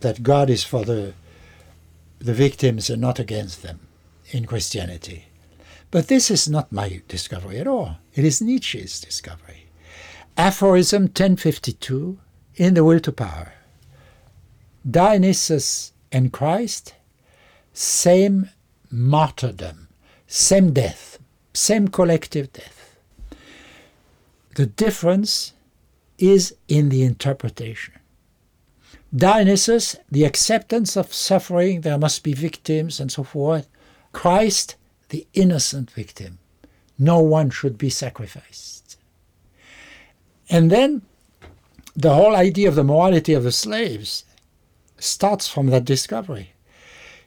[0.00, 1.14] that God is for the,
[2.18, 3.80] the victims and not against them
[4.30, 5.28] in Christianity.
[5.90, 7.96] But this is not my discovery at all.
[8.14, 9.68] It is Nietzsche's discovery.
[10.36, 12.18] Aphorism 1052
[12.56, 13.54] in The Will to Power.
[14.88, 16.92] Dionysus and Christ,
[17.72, 18.50] same
[18.90, 19.88] martyrdom,
[20.26, 21.18] same death,
[21.54, 22.98] same collective death.
[24.56, 25.54] The difference
[26.20, 27.94] is in the interpretation.
[29.14, 33.66] Dionysus, the acceptance of suffering, there must be victims and so forth.
[34.12, 34.76] Christ,
[35.08, 36.38] the innocent victim.
[36.98, 38.96] No one should be sacrificed.
[40.48, 41.02] And then
[41.96, 44.24] the whole idea of the morality of the slaves
[44.98, 46.52] starts from that discovery.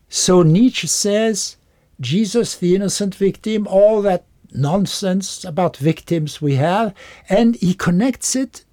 [0.10, 1.58] So Nietzsche says
[2.00, 6.94] Jesus, the innocent victim, all that nonsense about victims we have,
[7.30, 8.64] and he connects it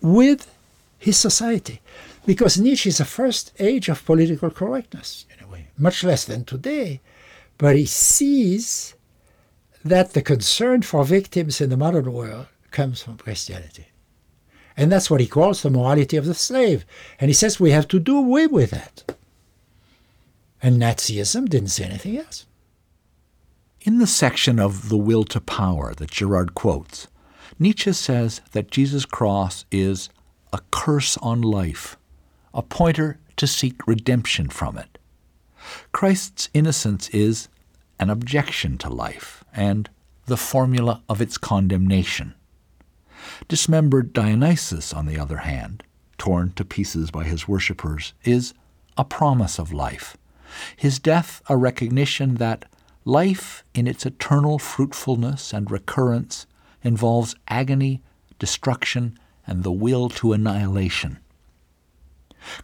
[0.00, 0.54] with
[0.98, 1.80] his society.
[2.26, 6.44] Because Nietzsche is the first age of political correctness, in a way, much less than
[6.44, 7.00] today.
[7.58, 8.94] But he sees
[9.84, 13.86] that the concern for victims in the modern world comes from Christianity.
[14.76, 16.84] And that's what he calls the morality of the slave.
[17.18, 19.16] And he says we have to do away with that.
[20.62, 22.46] And Nazism didn't say anything else.
[23.82, 27.08] In the section of The Will to Power that Girard quotes,
[27.60, 30.08] Nietzsche says that Jesus' cross is
[30.50, 31.98] a curse on life,
[32.54, 34.98] a pointer to seek redemption from it.
[35.92, 37.48] Christ's innocence is
[37.98, 39.90] an objection to life and
[40.24, 42.34] the formula of its condemnation.
[43.46, 45.82] Dismembered Dionysus, on the other hand,
[46.16, 48.54] torn to pieces by his worshippers, is
[48.96, 50.16] a promise of life.
[50.76, 52.64] His death a recognition that
[53.04, 56.46] life in its eternal fruitfulness and recurrence
[56.82, 58.02] involves agony,
[58.38, 61.18] destruction, and the will to annihilation.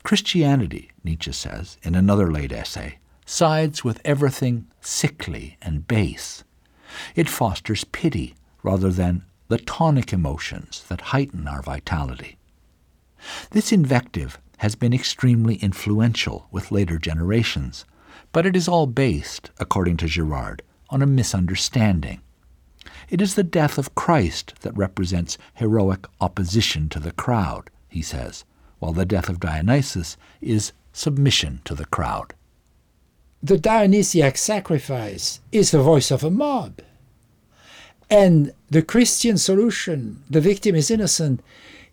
[0.03, 6.45] Christianity, Nietzsche says in another late essay, sides with everything sickly and base.
[7.15, 12.39] It fosters pity rather than the tonic emotions that heighten our vitality.
[13.51, 17.85] This invective has been extremely influential with later generations,
[18.33, 22.21] but it is all based, according to Girard, on a misunderstanding.
[23.09, 28.45] It is the death of Christ that represents heroic opposition to the crowd, he says,
[28.79, 32.35] while the death of Dionysus is submission to the crowd.
[33.43, 36.81] The Dionysiac sacrifice is the voice of a mob.
[38.11, 41.43] And the Christian solution, the victim is innocent,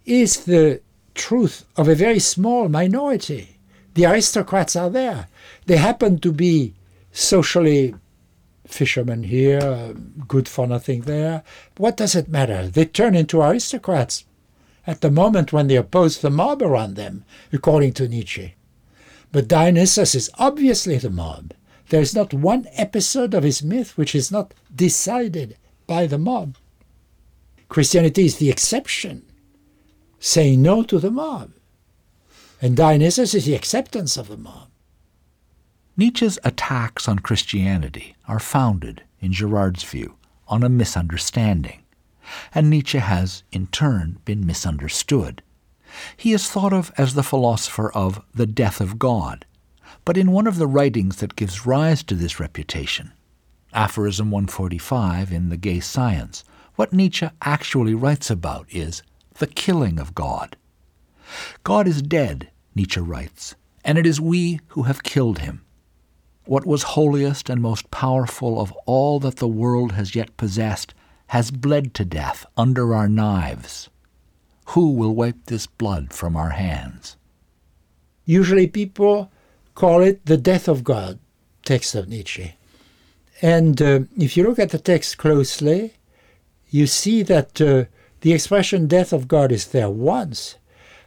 [0.05, 0.81] is the
[1.13, 3.57] truth of a very small minority.
[3.93, 5.27] The aristocrats are there.
[5.65, 6.73] They happen to be
[7.11, 7.93] socially
[8.73, 9.93] fishermen here, uh,
[10.27, 11.43] good for nothing there.
[11.77, 12.67] What does it matter?
[12.67, 14.25] They turn into aristocrats
[14.85, 18.55] at the moment when they oppose the mob around them, according to Nietzsche.
[19.31, 21.53] But Dionysus is obviously the mob.
[21.89, 25.57] There is not one episode of his myth which is not decided
[25.87, 26.57] by the mob.
[27.69, 29.23] Christianity is the exception,
[30.19, 31.51] saying no to the mob.
[32.61, 34.69] And Dionysus is the acceptance of the mob.
[35.95, 40.15] Nietzsche's attacks on Christianity are founded, in Girard's view,
[40.47, 41.83] on a misunderstanding,
[42.55, 45.43] and Nietzsche has, in turn, been misunderstood.
[46.17, 49.45] He is thought of as the philosopher of the death of God,
[50.03, 53.13] but in one of the writings that gives rise to this reputation,
[53.71, 56.43] Aphorism 145 in The Gay Science,
[56.75, 59.03] what Nietzsche actually writes about is
[59.35, 60.55] the killing of God.
[61.63, 63.53] God is dead, Nietzsche writes,
[63.85, 65.62] and it is we who have killed him.
[66.45, 70.93] What was holiest and most powerful of all that the world has yet possessed
[71.27, 73.89] has bled to death under our knives.
[74.67, 77.15] Who will wipe this blood from our hands?
[78.25, 79.31] Usually people
[79.75, 81.19] call it the death of God,
[81.65, 82.55] text of Nietzsche.
[83.41, 85.93] And uh, if you look at the text closely,
[86.69, 87.85] you see that uh,
[88.21, 90.55] the expression death of God is there once,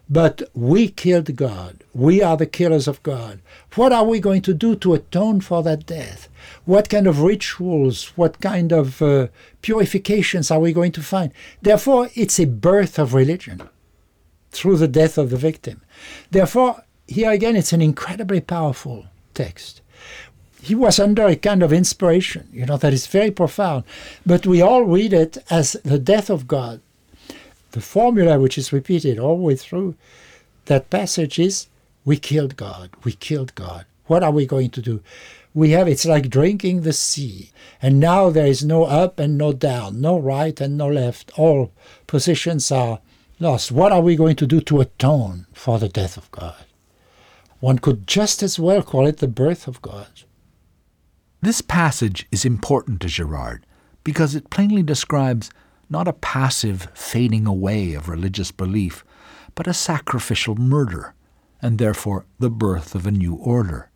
[0.08, 1.82] but we killed God.
[1.96, 3.40] We are the killers of God.
[3.74, 6.28] What are we going to do to atone for that death?
[6.66, 9.28] What kind of rituals, what kind of uh,
[9.62, 11.32] purifications are we going to find?
[11.62, 13.62] Therefore, it's a birth of religion
[14.50, 15.80] through the death of the victim.
[16.30, 19.80] Therefore, here again, it's an incredibly powerful text.
[20.60, 23.84] He was under a kind of inspiration, you know, that is very profound.
[24.26, 26.82] But we all read it as the death of God
[27.72, 29.94] the formula which is repeated all the way through
[30.64, 31.68] that passage is
[32.06, 33.84] we killed God, we killed God.
[34.06, 35.02] What are we going to do?
[35.52, 37.50] We have it's like drinking the sea,
[37.82, 41.36] and now there is no up and no down, no right and no left.
[41.36, 41.72] All
[42.06, 43.00] positions are
[43.40, 43.72] lost.
[43.72, 46.64] What are we going to do to atone for the death of God?
[47.58, 50.06] One could just as well call it the birth of God.
[51.42, 53.66] This passage is important to Girard
[54.04, 55.50] because it plainly describes
[55.90, 59.04] not a passive fading away of religious belief,
[59.56, 61.14] but a sacrificial murder,
[61.66, 63.90] and therefore the birth of a new order.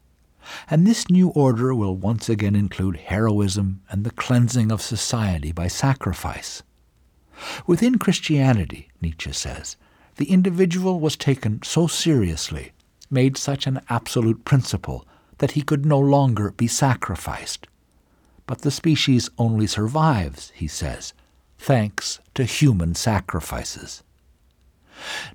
[0.68, 5.68] And this new order will once again include heroism and the cleansing of society by
[5.68, 6.64] sacrifice.
[7.68, 9.76] Within Christianity, Nietzsche says,
[10.16, 12.72] the individual was taken so seriously,
[13.09, 15.06] made such an absolute principle,
[15.38, 17.68] that he could no longer be sacrificed.
[18.48, 21.14] But the species only survives, he says,
[21.56, 24.02] thanks to human sacrifices.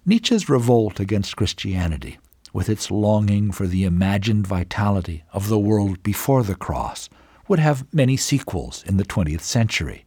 [0.05, 2.19] Nietzsche's revolt against Christianity,
[2.55, 7.09] with its longing for the imagined vitality of the world before the cross,
[7.49, 10.05] would have many sequels in the 20th century.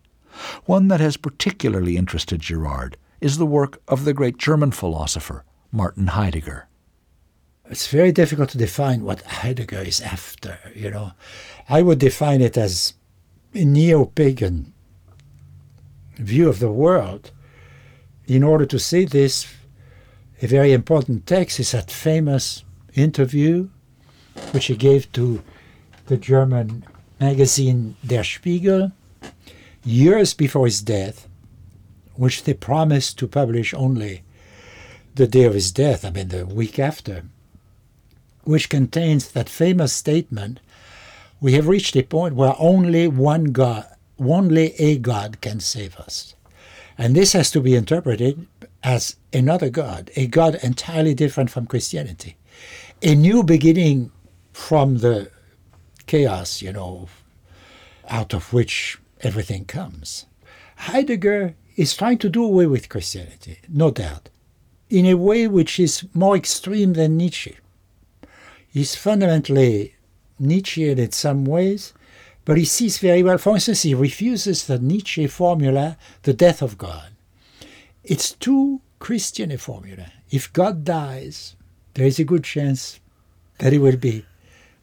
[0.65, 6.07] One that has particularly interested Girard is the work of the great German philosopher Martin
[6.07, 6.69] Heidegger.
[7.67, 11.13] It's very difficult to define what Heidegger is after, you know.
[11.69, 12.95] I would define it as
[13.53, 14.73] a neo pagan
[16.15, 17.31] view of the world.
[18.27, 19.47] In order to see this,
[20.41, 22.65] a very important text is that famous
[22.95, 23.69] interview
[24.53, 25.43] which he gave to
[26.07, 26.85] the German
[27.21, 28.93] magazine Der Spiegel
[29.85, 31.29] years before his death,
[32.15, 34.23] which they promised to publish only
[35.15, 37.25] the day of his death, I mean the week after,
[38.45, 40.61] which contains that famous statement
[41.41, 43.87] We have reached a point where only one God
[44.21, 46.35] only a God can save us.
[46.97, 48.47] And this has to be interpreted
[48.89, 52.39] as another God, a God entirely different from Christianity.
[53.03, 54.11] A new beginning
[54.55, 55.31] from the
[56.07, 57.07] chaos, you know,
[58.09, 60.25] out of which everything comes.
[60.77, 64.31] Heidegger is trying to do away with Christianity, no doubt,
[64.89, 67.59] in a way which is more extreme than Nietzsche.
[68.73, 69.97] He's fundamentally
[70.39, 71.93] Nietzschean in some ways,
[72.47, 76.79] but he sees very well, for instance, he refuses the Nietzsche formula, the death of
[76.79, 77.11] God.
[78.09, 80.11] It's too Christian a formula.
[80.31, 81.57] If God dies,
[81.93, 83.01] there is a good chance
[83.59, 84.25] that he will be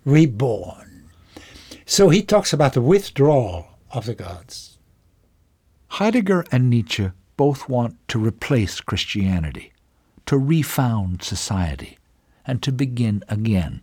[0.06, 1.10] reborn.
[1.88, 4.78] So he talks about the withdrawal of the gods.
[5.88, 9.74] Heidegger and Nietzsche both want to replace Christianity,
[10.28, 11.98] to refound society,
[12.46, 13.82] and to begin again.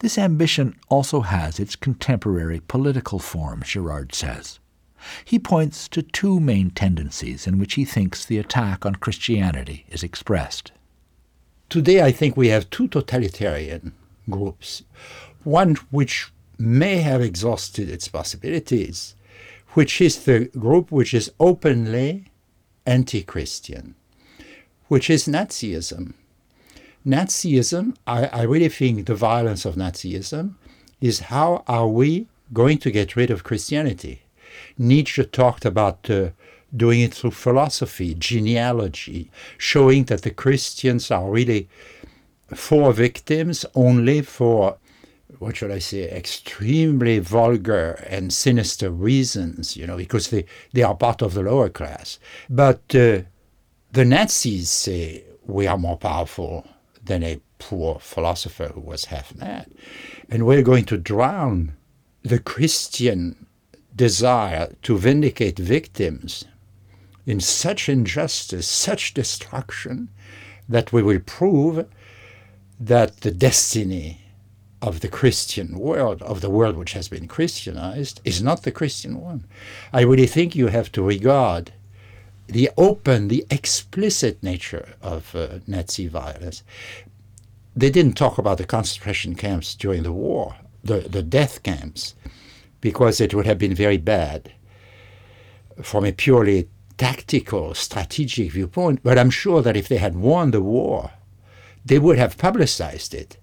[0.00, 4.59] This ambition also has its contemporary political form, Girard says.
[5.24, 10.02] He points to two main tendencies in which he thinks the attack on Christianity is
[10.02, 10.72] expressed.
[11.68, 13.92] Today, I think we have two totalitarian
[14.28, 14.82] groups.
[15.44, 19.14] One which may have exhausted its possibilities,
[19.70, 22.26] which is the group which is openly
[22.86, 23.94] anti Christian,
[24.88, 26.14] which is Nazism.
[27.06, 30.56] Nazism, I, I really think the violence of Nazism
[31.00, 34.22] is how are we going to get rid of Christianity?
[34.78, 36.30] Nietzsche talked about uh,
[36.74, 41.68] doing it through philosophy, genealogy, showing that the Christians are really
[42.54, 44.76] for victims only for,
[45.38, 50.94] what should I say, extremely vulgar and sinister reasons, you know, because they, they are
[50.94, 52.18] part of the lower class.
[52.48, 53.22] But uh,
[53.92, 56.66] the Nazis say we are more powerful
[57.04, 59.70] than a poor philosopher who was half mad.
[60.28, 61.76] And we're going to drown
[62.22, 63.46] the Christian
[64.00, 66.46] desire to vindicate victims
[67.26, 70.08] in such injustice, such destruction,
[70.66, 71.86] that we will prove
[72.92, 74.22] that the destiny
[74.80, 79.20] of the Christian world, of the world which has been Christianized, is not the Christian
[79.20, 79.44] one.
[79.92, 81.74] I really think you have to regard
[82.46, 86.62] the open, the explicit nature of uh, Nazi violence.
[87.76, 92.14] They didn't talk about the concentration camps during the war, the, the death camps,
[92.80, 94.52] because it would have been very bad
[95.82, 99.00] from a purely tactical, strategic viewpoint.
[99.02, 101.12] But I'm sure that if they had won the war,
[101.84, 103.38] they would have publicized it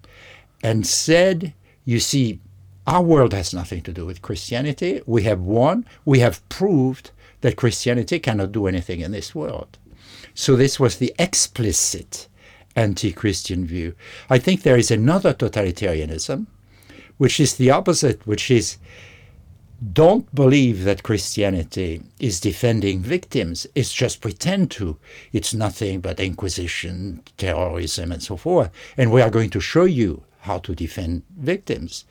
[0.62, 2.40] and said, you see,
[2.86, 5.02] our world has nothing to do with Christianity.
[5.06, 5.84] We have won.
[6.04, 7.10] We have proved
[7.40, 9.76] that Christianity cannot do anything in this world.
[10.34, 12.28] So this was the explicit
[12.76, 13.94] anti Christian view.
[14.30, 16.46] I think there is another totalitarianism,
[17.16, 18.78] which is the opposite, which is
[19.92, 23.66] don't believe that Christianity is defending victims.
[23.74, 24.96] It's just pretend to.
[25.32, 28.70] It's nothing but inquisition, terrorism, and so forth.
[28.96, 32.04] And we are going to show you how to defend victims,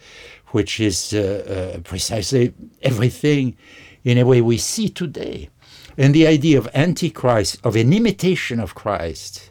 [0.47, 3.57] which is uh, uh, precisely everything
[4.03, 5.49] in a way we see today.
[5.97, 9.49] And the idea of Antichrist, of an imitation of Christ,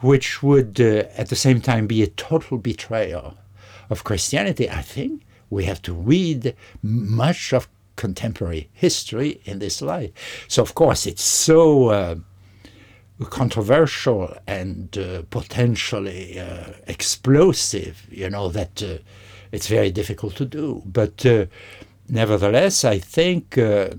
[0.00, 3.38] which would uh, at the same time be a total betrayal
[3.88, 10.12] of Christianity, I think we have to read much of contemporary history in this light.
[10.48, 12.14] So, of course, it's so uh,
[13.24, 18.98] controversial and uh, potentially uh, explosive, you know, that uh,
[19.52, 20.82] it's very difficult to do.
[20.86, 21.46] But uh,
[22.10, 23.90] Nevertheless, I think uh,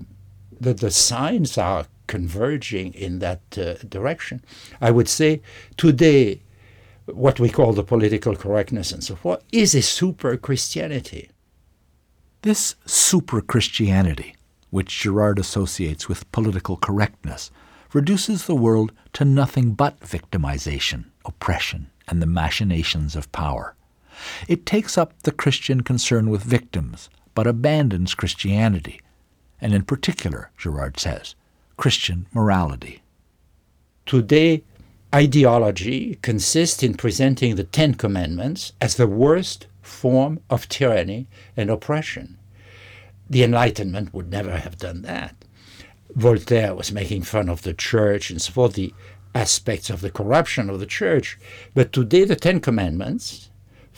[0.60, 3.40] that the signs are converging in that
[3.88, 4.44] direction.
[4.82, 5.40] I would say
[5.78, 6.42] today,
[7.06, 11.30] what we call the political correctness and so forth is a super Christianity.
[12.42, 14.34] This super Christianity,
[14.70, 17.52] which Girard associates with political correctness,
[17.92, 23.76] reduces the world to nothing but victimization, oppression, and the machinations of power.
[24.48, 29.00] It takes up the Christian concern with victims, but abandons Christianity,
[29.60, 31.36] and in particular, Girard says,
[31.76, 33.02] Christian morality.
[34.04, 34.64] Today,
[35.14, 42.38] ideology consists in presenting the Ten Commandments as the worst form of tyranny and oppression.
[43.28, 45.34] The Enlightenment would never have done that.
[46.14, 48.94] Voltaire was making fun of the church and so forth, the
[49.34, 51.38] aspects of the corruption of the church.
[51.74, 53.50] But today, the Ten Commandments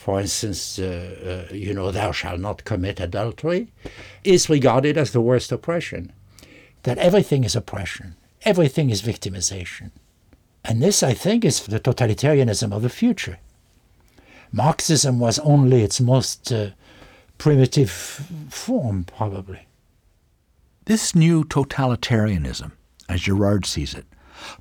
[0.05, 3.71] for instance, uh, uh, you know, thou shalt not commit adultery,
[4.23, 6.13] is regarded as the worst oppression.
[6.83, 9.89] That everything is oppression, everything is victimization.
[10.63, 13.39] And this, I think, is the totalitarianism of the future.
[14.51, 16.69] Marxism was only its most uh,
[17.37, 17.91] primitive
[18.49, 19.67] form, probably.
[20.85, 22.71] This new totalitarianism,
[23.09, 24.05] as Girard sees it,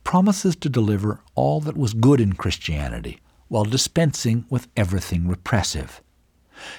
[0.05, 6.03] promises to deliver all that was good in Christianity while dispensing with everything repressive.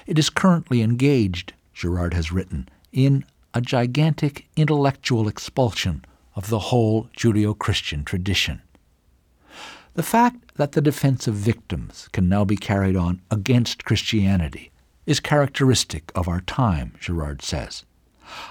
[0.06, 6.04] It is currently engaged, Girard has written, in a gigantic intellectual expulsion
[6.34, 8.62] of the whole Judeo Christian tradition.
[9.96, 14.70] The fact that the defense of victims can now be carried on against Christianity
[15.06, 17.82] is characteristic of our time, Girard says.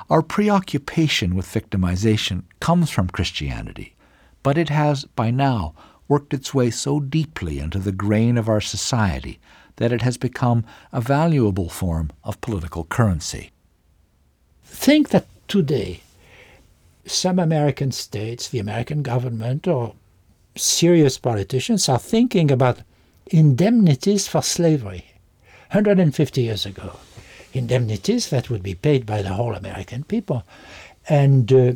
[0.09, 3.93] Our preoccupation with victimization comes from Christianity,
[4.41, 5.75] but it has, by now,
[6.07, 9.39] worked its way so deeply into the grain of our society
[9.75, 13.51] that it has become a valuable form of political currency.
[14.63, 16.01] Think that today,
[17.05, 19.93] some American states, the American government, or
[20.55, 22.79] serious politicians are thinking about
[23.27, 25.05] indemnities for slavery
[25.71, 26.97] 150 years ago
[27.55, 30.43] indemnities that would be paid by the whole American people.
[31.07, 31.73] And uh,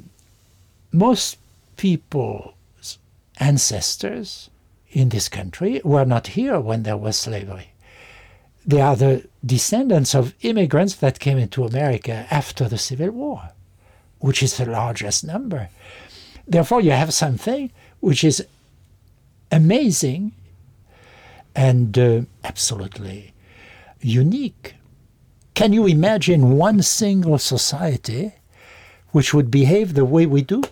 [0.91, 1.38] most
[1.77, 2.97] people's
[3.39, 4.49] ancestors
[4.91, 7.69] in this country were not here when there was slavery.
[8.65, 13.49] They are the descendants of immigrants that came into America after the Civil War,
[14.19, 15.69] which is the largest number.
[16.47, 18.45] Therefore, you have something which is
[19.51, 20.31] amazing
[21.55, 23.33] and uh, absolutely
[24.01, 24.75] unique
[25.59, 28.31] can you imagine one single society
[29.11, 30.63] which would behave the way we do?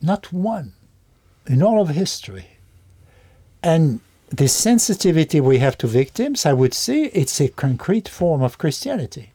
[0.00, 0.74] Not one
[1.48, 2.46] in all of history.
[3.64, 8.58] And the sensitivity we have to victims, I would say it's a concrete form of
[8.58, 9.32] Christianity.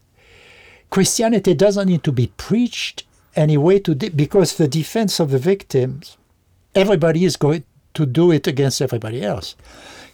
[0.90, 3.04] Christianity doesn't need to be preached
[3.36, 6.16] anyway to de- because the defense of the victims,
[6.74, 9.56] everybody is going to do it against everybody else.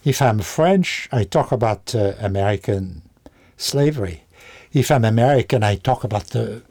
[0.04, 3.02] If I'm French, I talk about uh, American
[3.56, 4.22] slavery
[4.72, 6.62] if I'm American, I talk about the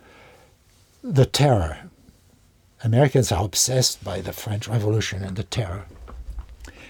[1.03, 1.89] the terror.
[2.83, 5.85] Americans are obsessed by the French Revolution and the terror.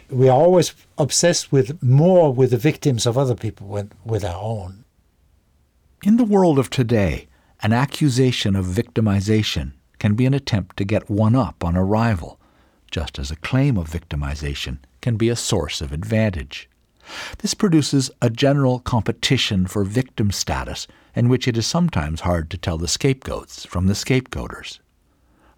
[0.09, 4.41] We are always obsessed with more with the victims of other people than with our
[4.41, 4.84] own.
[6.03, 7.28] In the world of today,
[7.61, 12.39] an accusation of victimization can be an attempt to get one up on a rival,
[12.91, 16.69] just as a claim of victimization can be a source of advantage.
[17.39, 22.57] This produces a general competition for victim status in which it is sometimes hard to
[22.57, 24.79] tell the scapegoats from the scapegoaters.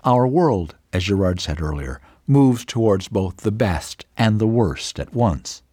[0.05, 5.13] Our world, as Girard said earlier, moves towards both the best and the worst at
[5.13, 5.63] once.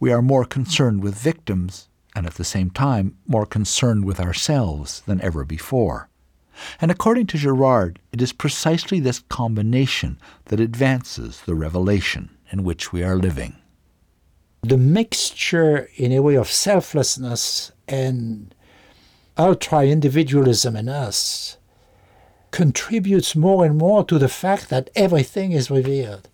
[0.00, 5.02] We are more concerned with victims and at the same time more concerned with ourselves
[5.02, 6.08] than ever before.
[6.80, 12.92] And according to Girard, it is precisely this combination that advances the revelation in which
[12.92, 13.56] we are living
[14.68, 18.54] the mixture, in a way, of selflessness and
[19.38, 21.56] ultra individualism in us
[22.50, 26.28] contributes more and more to the fact that everything is revealed.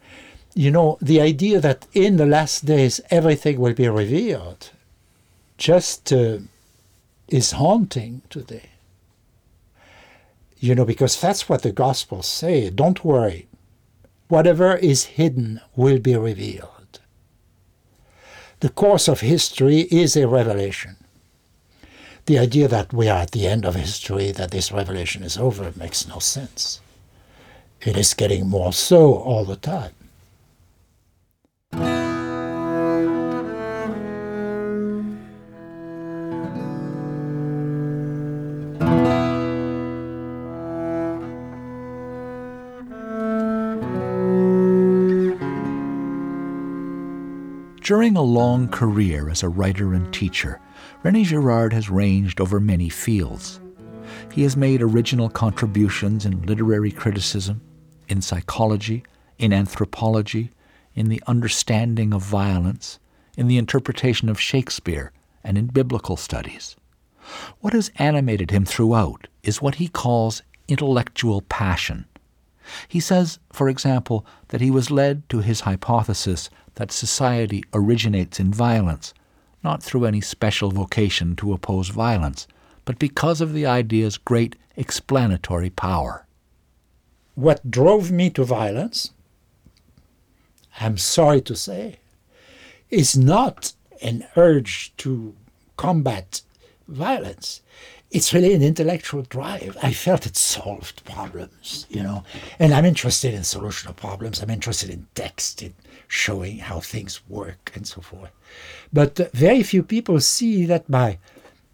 [0.54, 4.70] You know, the idea that in the last days everything will be revealed
[5.58, 6.38] just uh,
[7.28, 8.71] is haunting today.
[10.62, 12.70] You know, because that's what the Gospels say.
[12.70, 13.48] Don't worry.
[14.28, 16.82] Whatever is hidden will be revealed
[18.62, 20.94] the course of history is a revelation.
[22.26, 25.72] The idea that we are at the end of history, that this revelation is over,
[25.74, 26.80] makes no sense.
[27.80, 29.94] It is getting more so all the time.
[47.92, 50.58] During a long career as a writer and teacher,
[51.04, 53.60] René Girard has ranged over many fields.
[54.32, 57.60] He has made original contributions in literary criticism,
[58.08, 59.04] in psychology,
[59.36, 60.52] in anthropology,
[60.94, 62.98] in the understanding of violence,
[63.36, 65.12] in the interpretation of Shakespeare,
[65.44, 66.76] and in biblical studies.
[67.60, 72.06] What has animated him throughout is what he calls intellectual passion.
[72.88, 78.52] He says, for example, that he was led to his hypothesis that society originates in
[78.52, 79.14] violence,
[79.62, 82.46] not through any special vocation to oppose violence,
[82.84, 86.26] but because of the idea's great explanatory power.
[87.34, 89.12] What drove me to violence,
[90.80, 92.00] I'm sorry to say,
[92.90, 95.34] is not an urge to
[95.76, 96.42] combat
[96.88, 97.62] violence
[98.12, 99.76] it's really an intellectual drive.
[99.82, 102.24] I felt it solved problems, you know.
[102.58, 104.42] And I'm interested in solution of problems.
[104.42, 105.74] I'm interested in text, in
[106.12, 108.30] showing how things work and so forth.
[108.92, 111.18] But very few people see that my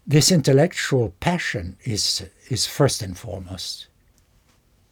[0.07, 3.87] this intellectual passion is is first and foremost.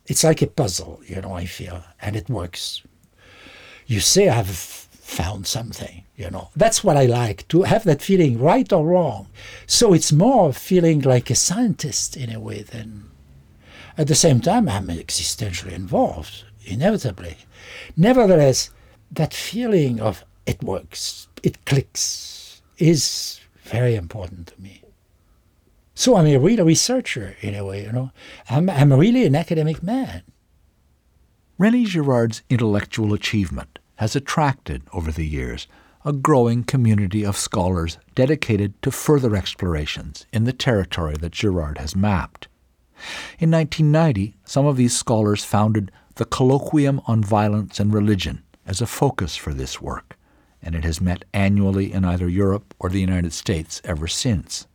[0.06, 2.84] It's like a puzzle, you know, I feel, and it works.
[3.86, 6.50] You say I've found something, you know.
[6.56, 9.28] That's what I like, to have that feeling, right or wrong.
[9.66, 13.10] So it's more feeling like a scientist in a way than.
[13.98, 17.38] At the same time, I'm existentially involved, inevitably.
[17.96, 18.70] Nevertheless,
[19.12, 24.82] that feeling of it works, it clicks, is very important to me.
[25.94, 28.12] So I'm a real researcher in a way, you know.
[28.50, 30.24] I'm, I'm really an academic man.
[31.58, 35.68] Rene Girard's intellectual achievement has attracted, over the years,
[36.06, 41.96] a growing community of scholars dedicated to further explorations in the territory that Girard has
[41.96, 42.48] mapped.
[43.40, 48.86] In 1990, some of these scholars founded the Colloquium on Violence and Religion as a
[48.86, 50.18] focus for this work,
[50.62, 54.68] and it has met annually in either Europe or the United States ever since.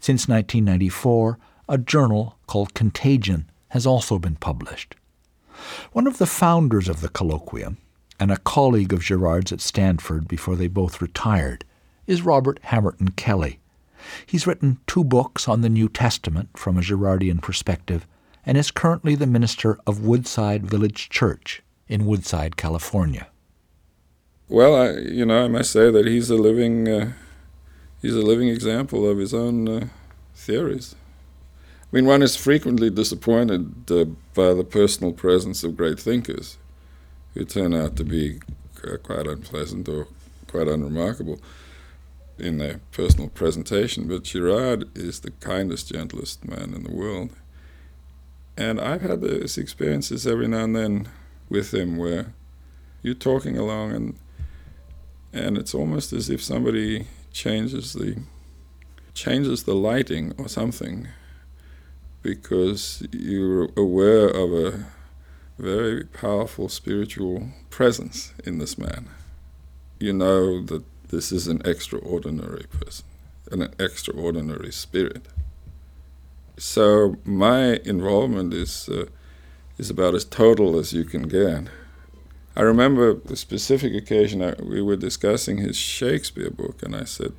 [0.00, 4.96] Since 1994, a journal called Contagion has also been published.
[5.92, 7.76] One of the founders of the colloquium,
[8.18, 11.64] and a colleague of Girard's at Stanford before they both retired,
[12.06, 13.60] is Robert Hamerton Kelly.
[14.26, 18.06] He's written two books on the New Testament from a Girardian perspective
[18.44, 23.26] and is currently the minister of Woodside Village Church in Woodside, California.
[24.48, 27.12] Well, I, you know, I must say that he's a living uh,
[28.00, 29.88] he's a living example of his own uh,
[30.34, 30.94] theories.
[31.82, 36.56] I mean, one is frequently disappointed uh, by the personal presence of great thinkers
[37.34, 38.40] who turn out to be
[38.84, 40.06] uh, quite unpleasant or
[40.46, 41.40] quite unremarkable
[42.38, 44.06] in their personal presentation.
[44.06, 47.30] But Girard is the kindest, gentlest man in the world.
[48.56, 51.08] And I've had those experiences every now and then
[51.50, 52.32] with him where
[53.02, 54.16] you're talking along and
[55.32, 58.16] and it's almost as if somebody changes the
[59.14, 61.08] changes the lighting or something
[62.22, 64.86] because you're aware of a
[65.58, 69.08] very powerful spiritual presence in this man.
[69.98, 73.04] You know that this is an extraordinary person,
[73.50, 75.26] and an extraordinary spirit.
[76.56, 79.06] So my involvement is uh,
[79.80, 81.64] is about as total as you can get.
[82.54, 87.32] I remember the specific occasion I, we were discussing his Shakespeare book, and I said,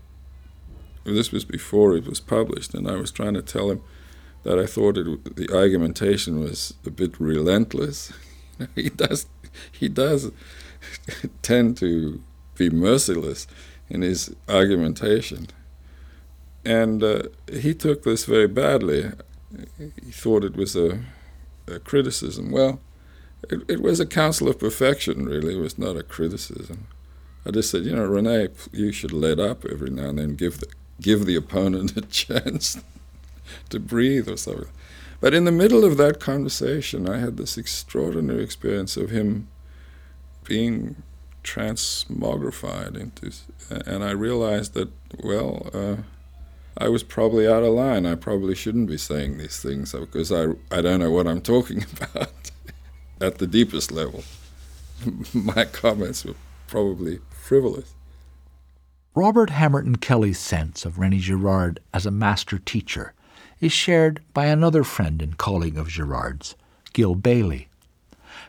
[1.03, 3.83] this was before it was published, and I was trying to tell him
[4.41, 8.11] that I thought it, the argumentation was a bit relentless.
[8.75, 9.27] he does,
[9.71, 10.31] he does
[11.43, 12.23] tend to
[12.55, 13.45] be merciless
[13.87, 15.47] in his argumentation,
[16.65, 19.11] and uh, he took this very badly.
[19.77, 21.01] He thought it was a,
[21.67, 22.51] a criticism.
[22.51, 22.79] Well
[23.49, 25.55] it, it was a counsel of perfection, really.
[25.55, 26.87] It was not a criticism.
[27.45, 30.59] I just said, you know, René, you should let up every now and then, give
[30.59, 30.67] the,
[30.99, 32.81] give the opponent a chance
[33.69, 34.69] to breathe or something.
[35.19, 39.47] But in the middle of that conversation, I had this extraordinary experience of him
[40.43, 41.03] being
[41.43, 43.31] transmogrified into,
[43.69, 44.89] and I realized that,
[45.23, 45.95] well, uh,
[46.77, 48.05] I was probably out of line.
[48.05, 51.85] I probably shouldn't be saying these things because I, I don't know what I'm talking
[52.01, 52.51] about
[53.21, 54.23] at the deepest level,
[55.33, 56.35] my comments were
[56.67, 57.93] probably frivolous.
[59.13, 63.13] Robert Hamerton Kelly's sense of René Girard as a master teacher
[63.59, 66.55] is shared by another friend and colleague of Girard's,
[66.93, 67.67] Gil Bailie.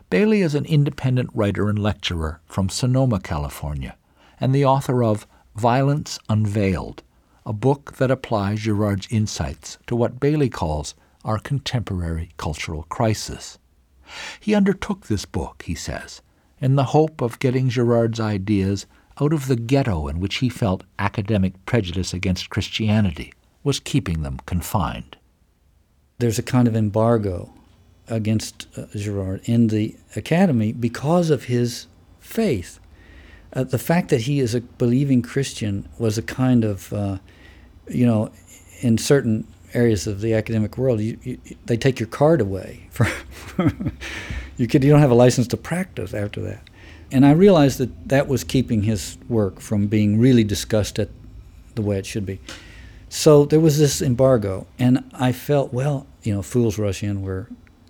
[0.09, 3.95] Bailie is an independent writer and lecturer from Sonoma, California,
[4.39, 7.03] and the author of Violence Unveiled,
[7.45, 13.57] a book that applies Girard's insights to what Bailie calls our contemporary cultural crisis.
[14.39, 16.21] He undertook this book, he says,
[16.59, 18.85] in the hope of getting Girard's ideas
[19.21, 23.33] out of the ghetto in which he felt academic prejudice against Christianity
[23.63, 25.17] was keeping them confined.
[26.19, 27.53] There's a kind of embargo
[28.07, 31.87] against uh, Girard in the academy because of his
[32.19, 32.79] faith.
[33.53, 37.17] Uh, the fact that he is a believing Christian was a kind of, uh,
[37.87, 38.31] you know,
[38.81, 42.89] in certain areas of the academic world, you, you, they take your card away.
[44.57, 46.69] You could you don't have a license to practice after that.
[47.11, 51.09] And I realized that that was keeping his work from being really discussed at
[51.75, 52.39] the way it should be.
[53.09, 57.47] So there was this embargo, and I felt, well, you know, fools rush in where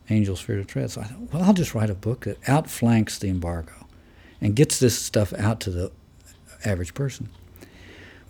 [0.09, 0.91] angels fear to tread.
[0.91, 3.87] So I thought, well, I'll just write a book that outflanks the embargo
[4.41, 5.91] and gets this stuff out to the
[6.65, 7.29] average person.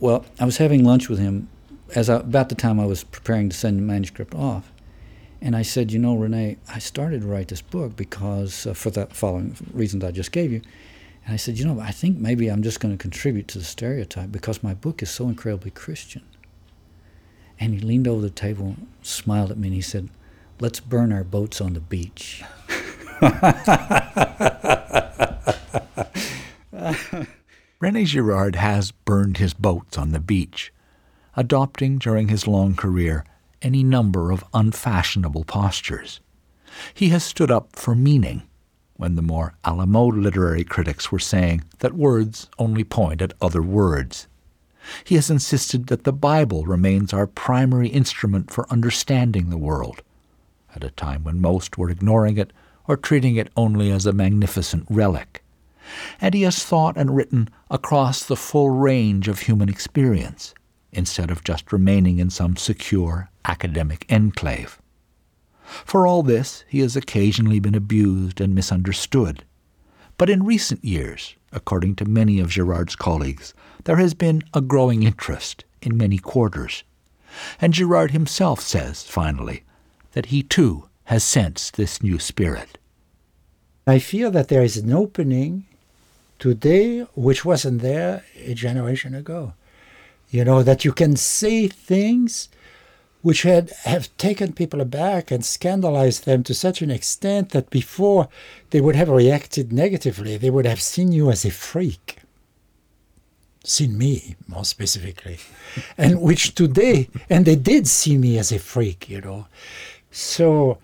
[0.03, 1.47] Well, I was having lunch with him
[1.95, 4.69] as I, about the time I was preparing to send the manuscript off.
[5.39, 8.89] And I said, you know, Rene, I started to write this book because, uh, for
[8.89, 10.61] the following reasons I just gave you.
[11.23, 13.63] And I said, you know, I think maybe I'm just going to contribute to the
[13.63, 16.23] stereotype because my book is so incredibly Christian.
[17.57, 20.09] And he leaned over the table, smiled at me, and he said,
[20.59, 22.43] let's burn our boats on the beach.
[27.83, 30.71] Rene Girard has burned his boats on the beach,
[31.35, 33.25] adopting during his long career
[33.61, 36.21] any number of unfashionable postures.
[36.93, 38.43] He has stood up for meaning
[38.95, 43.33] when the more a la mode literary critics were saying that words only point at
[43.41, 44.29] other words.
[45.03, 50.01] He has insisted that the Bible remains our primary instrument for understanding the world,
[50.73, 52.53] at a time when most were ignoring it
[52.87, 55.42] or treating it only as a magnificent relic.
[56.21, 60.53] And he has thought and written across the full range of human experience,
[60.91, 64.79] instead of just remaining in some secure academic enclave.
[65.63, 69.43] For all this, he has occasionally been abused and misunderstood.
[70.17, 73.53] But in recent years, according to many of Girard's colleagues,
[73.85, 76.83] there has been a growing interest in many quarters.
[77.59, 79.63] And Girard himself says, finally,
[80.11, 82.77] that he too has sensed this new spirit.
[83.87, 85.65] I feel that there is an opening
[86.43, 89.53] today which wasn't there a generation ago.
[90.29, 92.49] You know, that you can say things
[93.21, 98.27] which had have taken people aback and scandalized them to such an extent that before
[98.71, 102.17] they would have reacted negatively, they would have seen you as a freak.
[103.63, 105.37] Seen me, more specifically.
[105.97, 109.47] and which today, and they did see me as a freak, you know.
[110.11, 110.77] So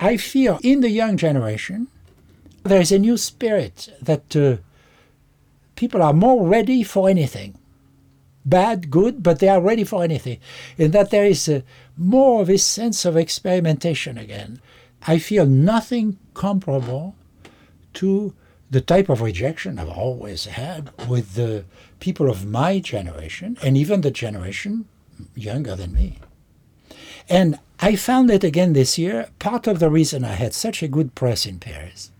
[0.00, 1.86] I feel in the young generation,
[2.64, 4.56] there is a new spirit that uh,
[5.74, 7.58] people are more ready for anything
[8.44, 10.38] bad, good, but they are ready for anything.
[10.76, 11.62] In that there is a,
[11.96, 14.60] more of a sense of experimentation again.
[15.06, 17.14] I feel nothing comparable
[17.94, 18.34] to
[18.70, 21.64] the type of rejection I've always had with the
[22.00, 24.86] people of my generation and even the generation
[25.34, 26.18] younger than me.
[27.28, 29.28] And I found it again this year.
[29.38, 32.10] Part of the reason I had such a good press in Paris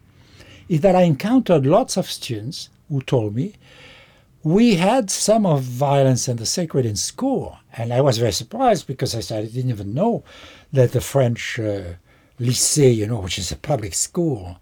[0.69, 3.55] is that I encountered lots of students who told me
[4.45, 7.59] we had some of violence and the sacred in school.
[7.73, 10.23] And I was very surprised because I said I didn't even know
[10.71, 11.95] that the French uh,
[12.39, 14.59] lycée, you know, which is a public school,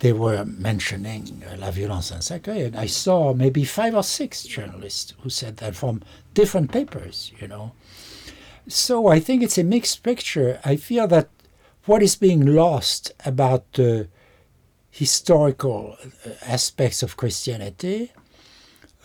[0.00, 2.66] they were mentioning uh, la violence and sacré.
[2.66, 6.02] And I saw maybe five or six journalists who said that from
[6.34, 7.72] different papers, you know.
[8.68, 10.60] So I think it's a mixed picture.
[10.62, 11.30] I feel that
[11.86, 14.08] what is being lost about the
[14.92, 18.12] historical uh, aspects of Christianity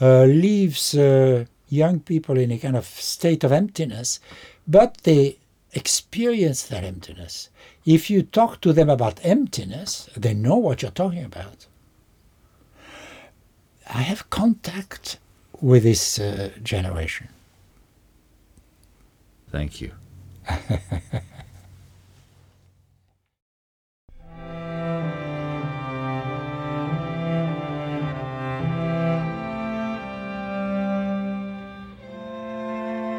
[0.01, 4.19] uh, leaves uh, young people in a kind of state of emptiness,
[4.67, 5.37] but they
[5.71, 7.49] experience that emptiness.
[7.85, 11.65] If you talk to them about emptiness, they know what you're talking about.
[13.87, 15.17] I have contact
[15.61, 17.29] with this uh, generation.
[19.49, 19.91] Thank you.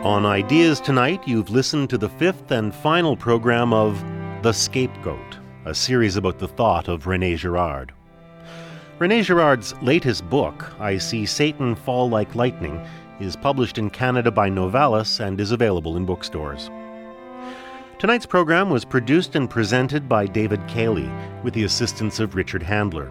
[0.04, 4.00] On Ideas Tonight, you've listened to the fifth and final program of
[4.44, 7.92] The Scapegoat, a series about the thought of Rene Girard.
[9.00, 12.80] Rene Girard's latest book, I See Satan Fall Like Lightning,
[13.18, 16.70] is published in Canada by Novalis and is available in bookstores.
[17.98, 21.10] Tonight's program was produced and presented by David Cayley
[21.42, 23.10] with the assistance of Richard Handler.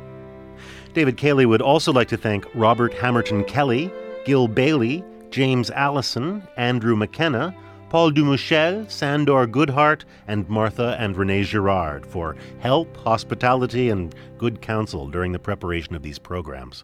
[0.93, 3.91] David Cayley would also like to thank Robert Hamerton Kelly,
[4.25, 7.55] Gil Bailie, James Alison, Andrew McKenna,
[7.89, 15.07] Paul Dumouchel, Sandor Goodhart, and Martha and René Girard for help, hospitality, and good counsel
[15.07, 16.83] during the preparation of these programs.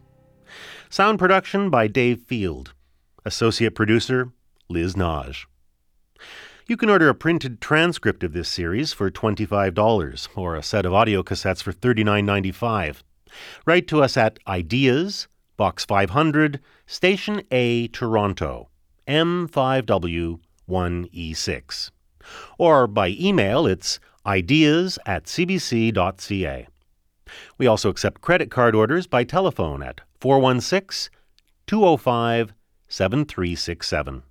[0.90, 2.74] Sound production by Dave Field.
[3.26, 4.32] Associate producer,
[4.70, 5.46] Liz Naj.
[6.66, 10.94] You can order a printed transcript of this series for $25 or a set of
[10.94, 13.02] audio cassettes for $39.95.
[13.66, 15.28] Write to us at Ideas,
[15.58, 18.70] Box 500, Station A, Toronto,
[19.08, 21.92] M5W1E6.
[22.58, 26.68] Or by email, it's ideas at cbc.ca.
[27.58, 31.10] We also accept credit card orders by telephone at 416
[31.68, 32.54] 205
[32.88, 34.24] 7367.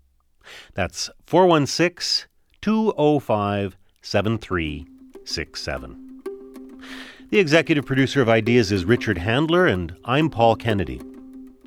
[0.74, 2.28] That's 416
[2.60, 6.22] 205 7367.
[7.30, 11.00] The executive producer of Ideas is Richard Handler, and I'm Paul Kennedy.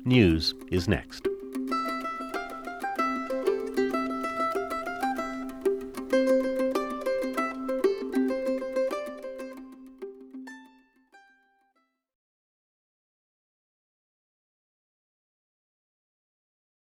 [0.06, 1.26] News is next.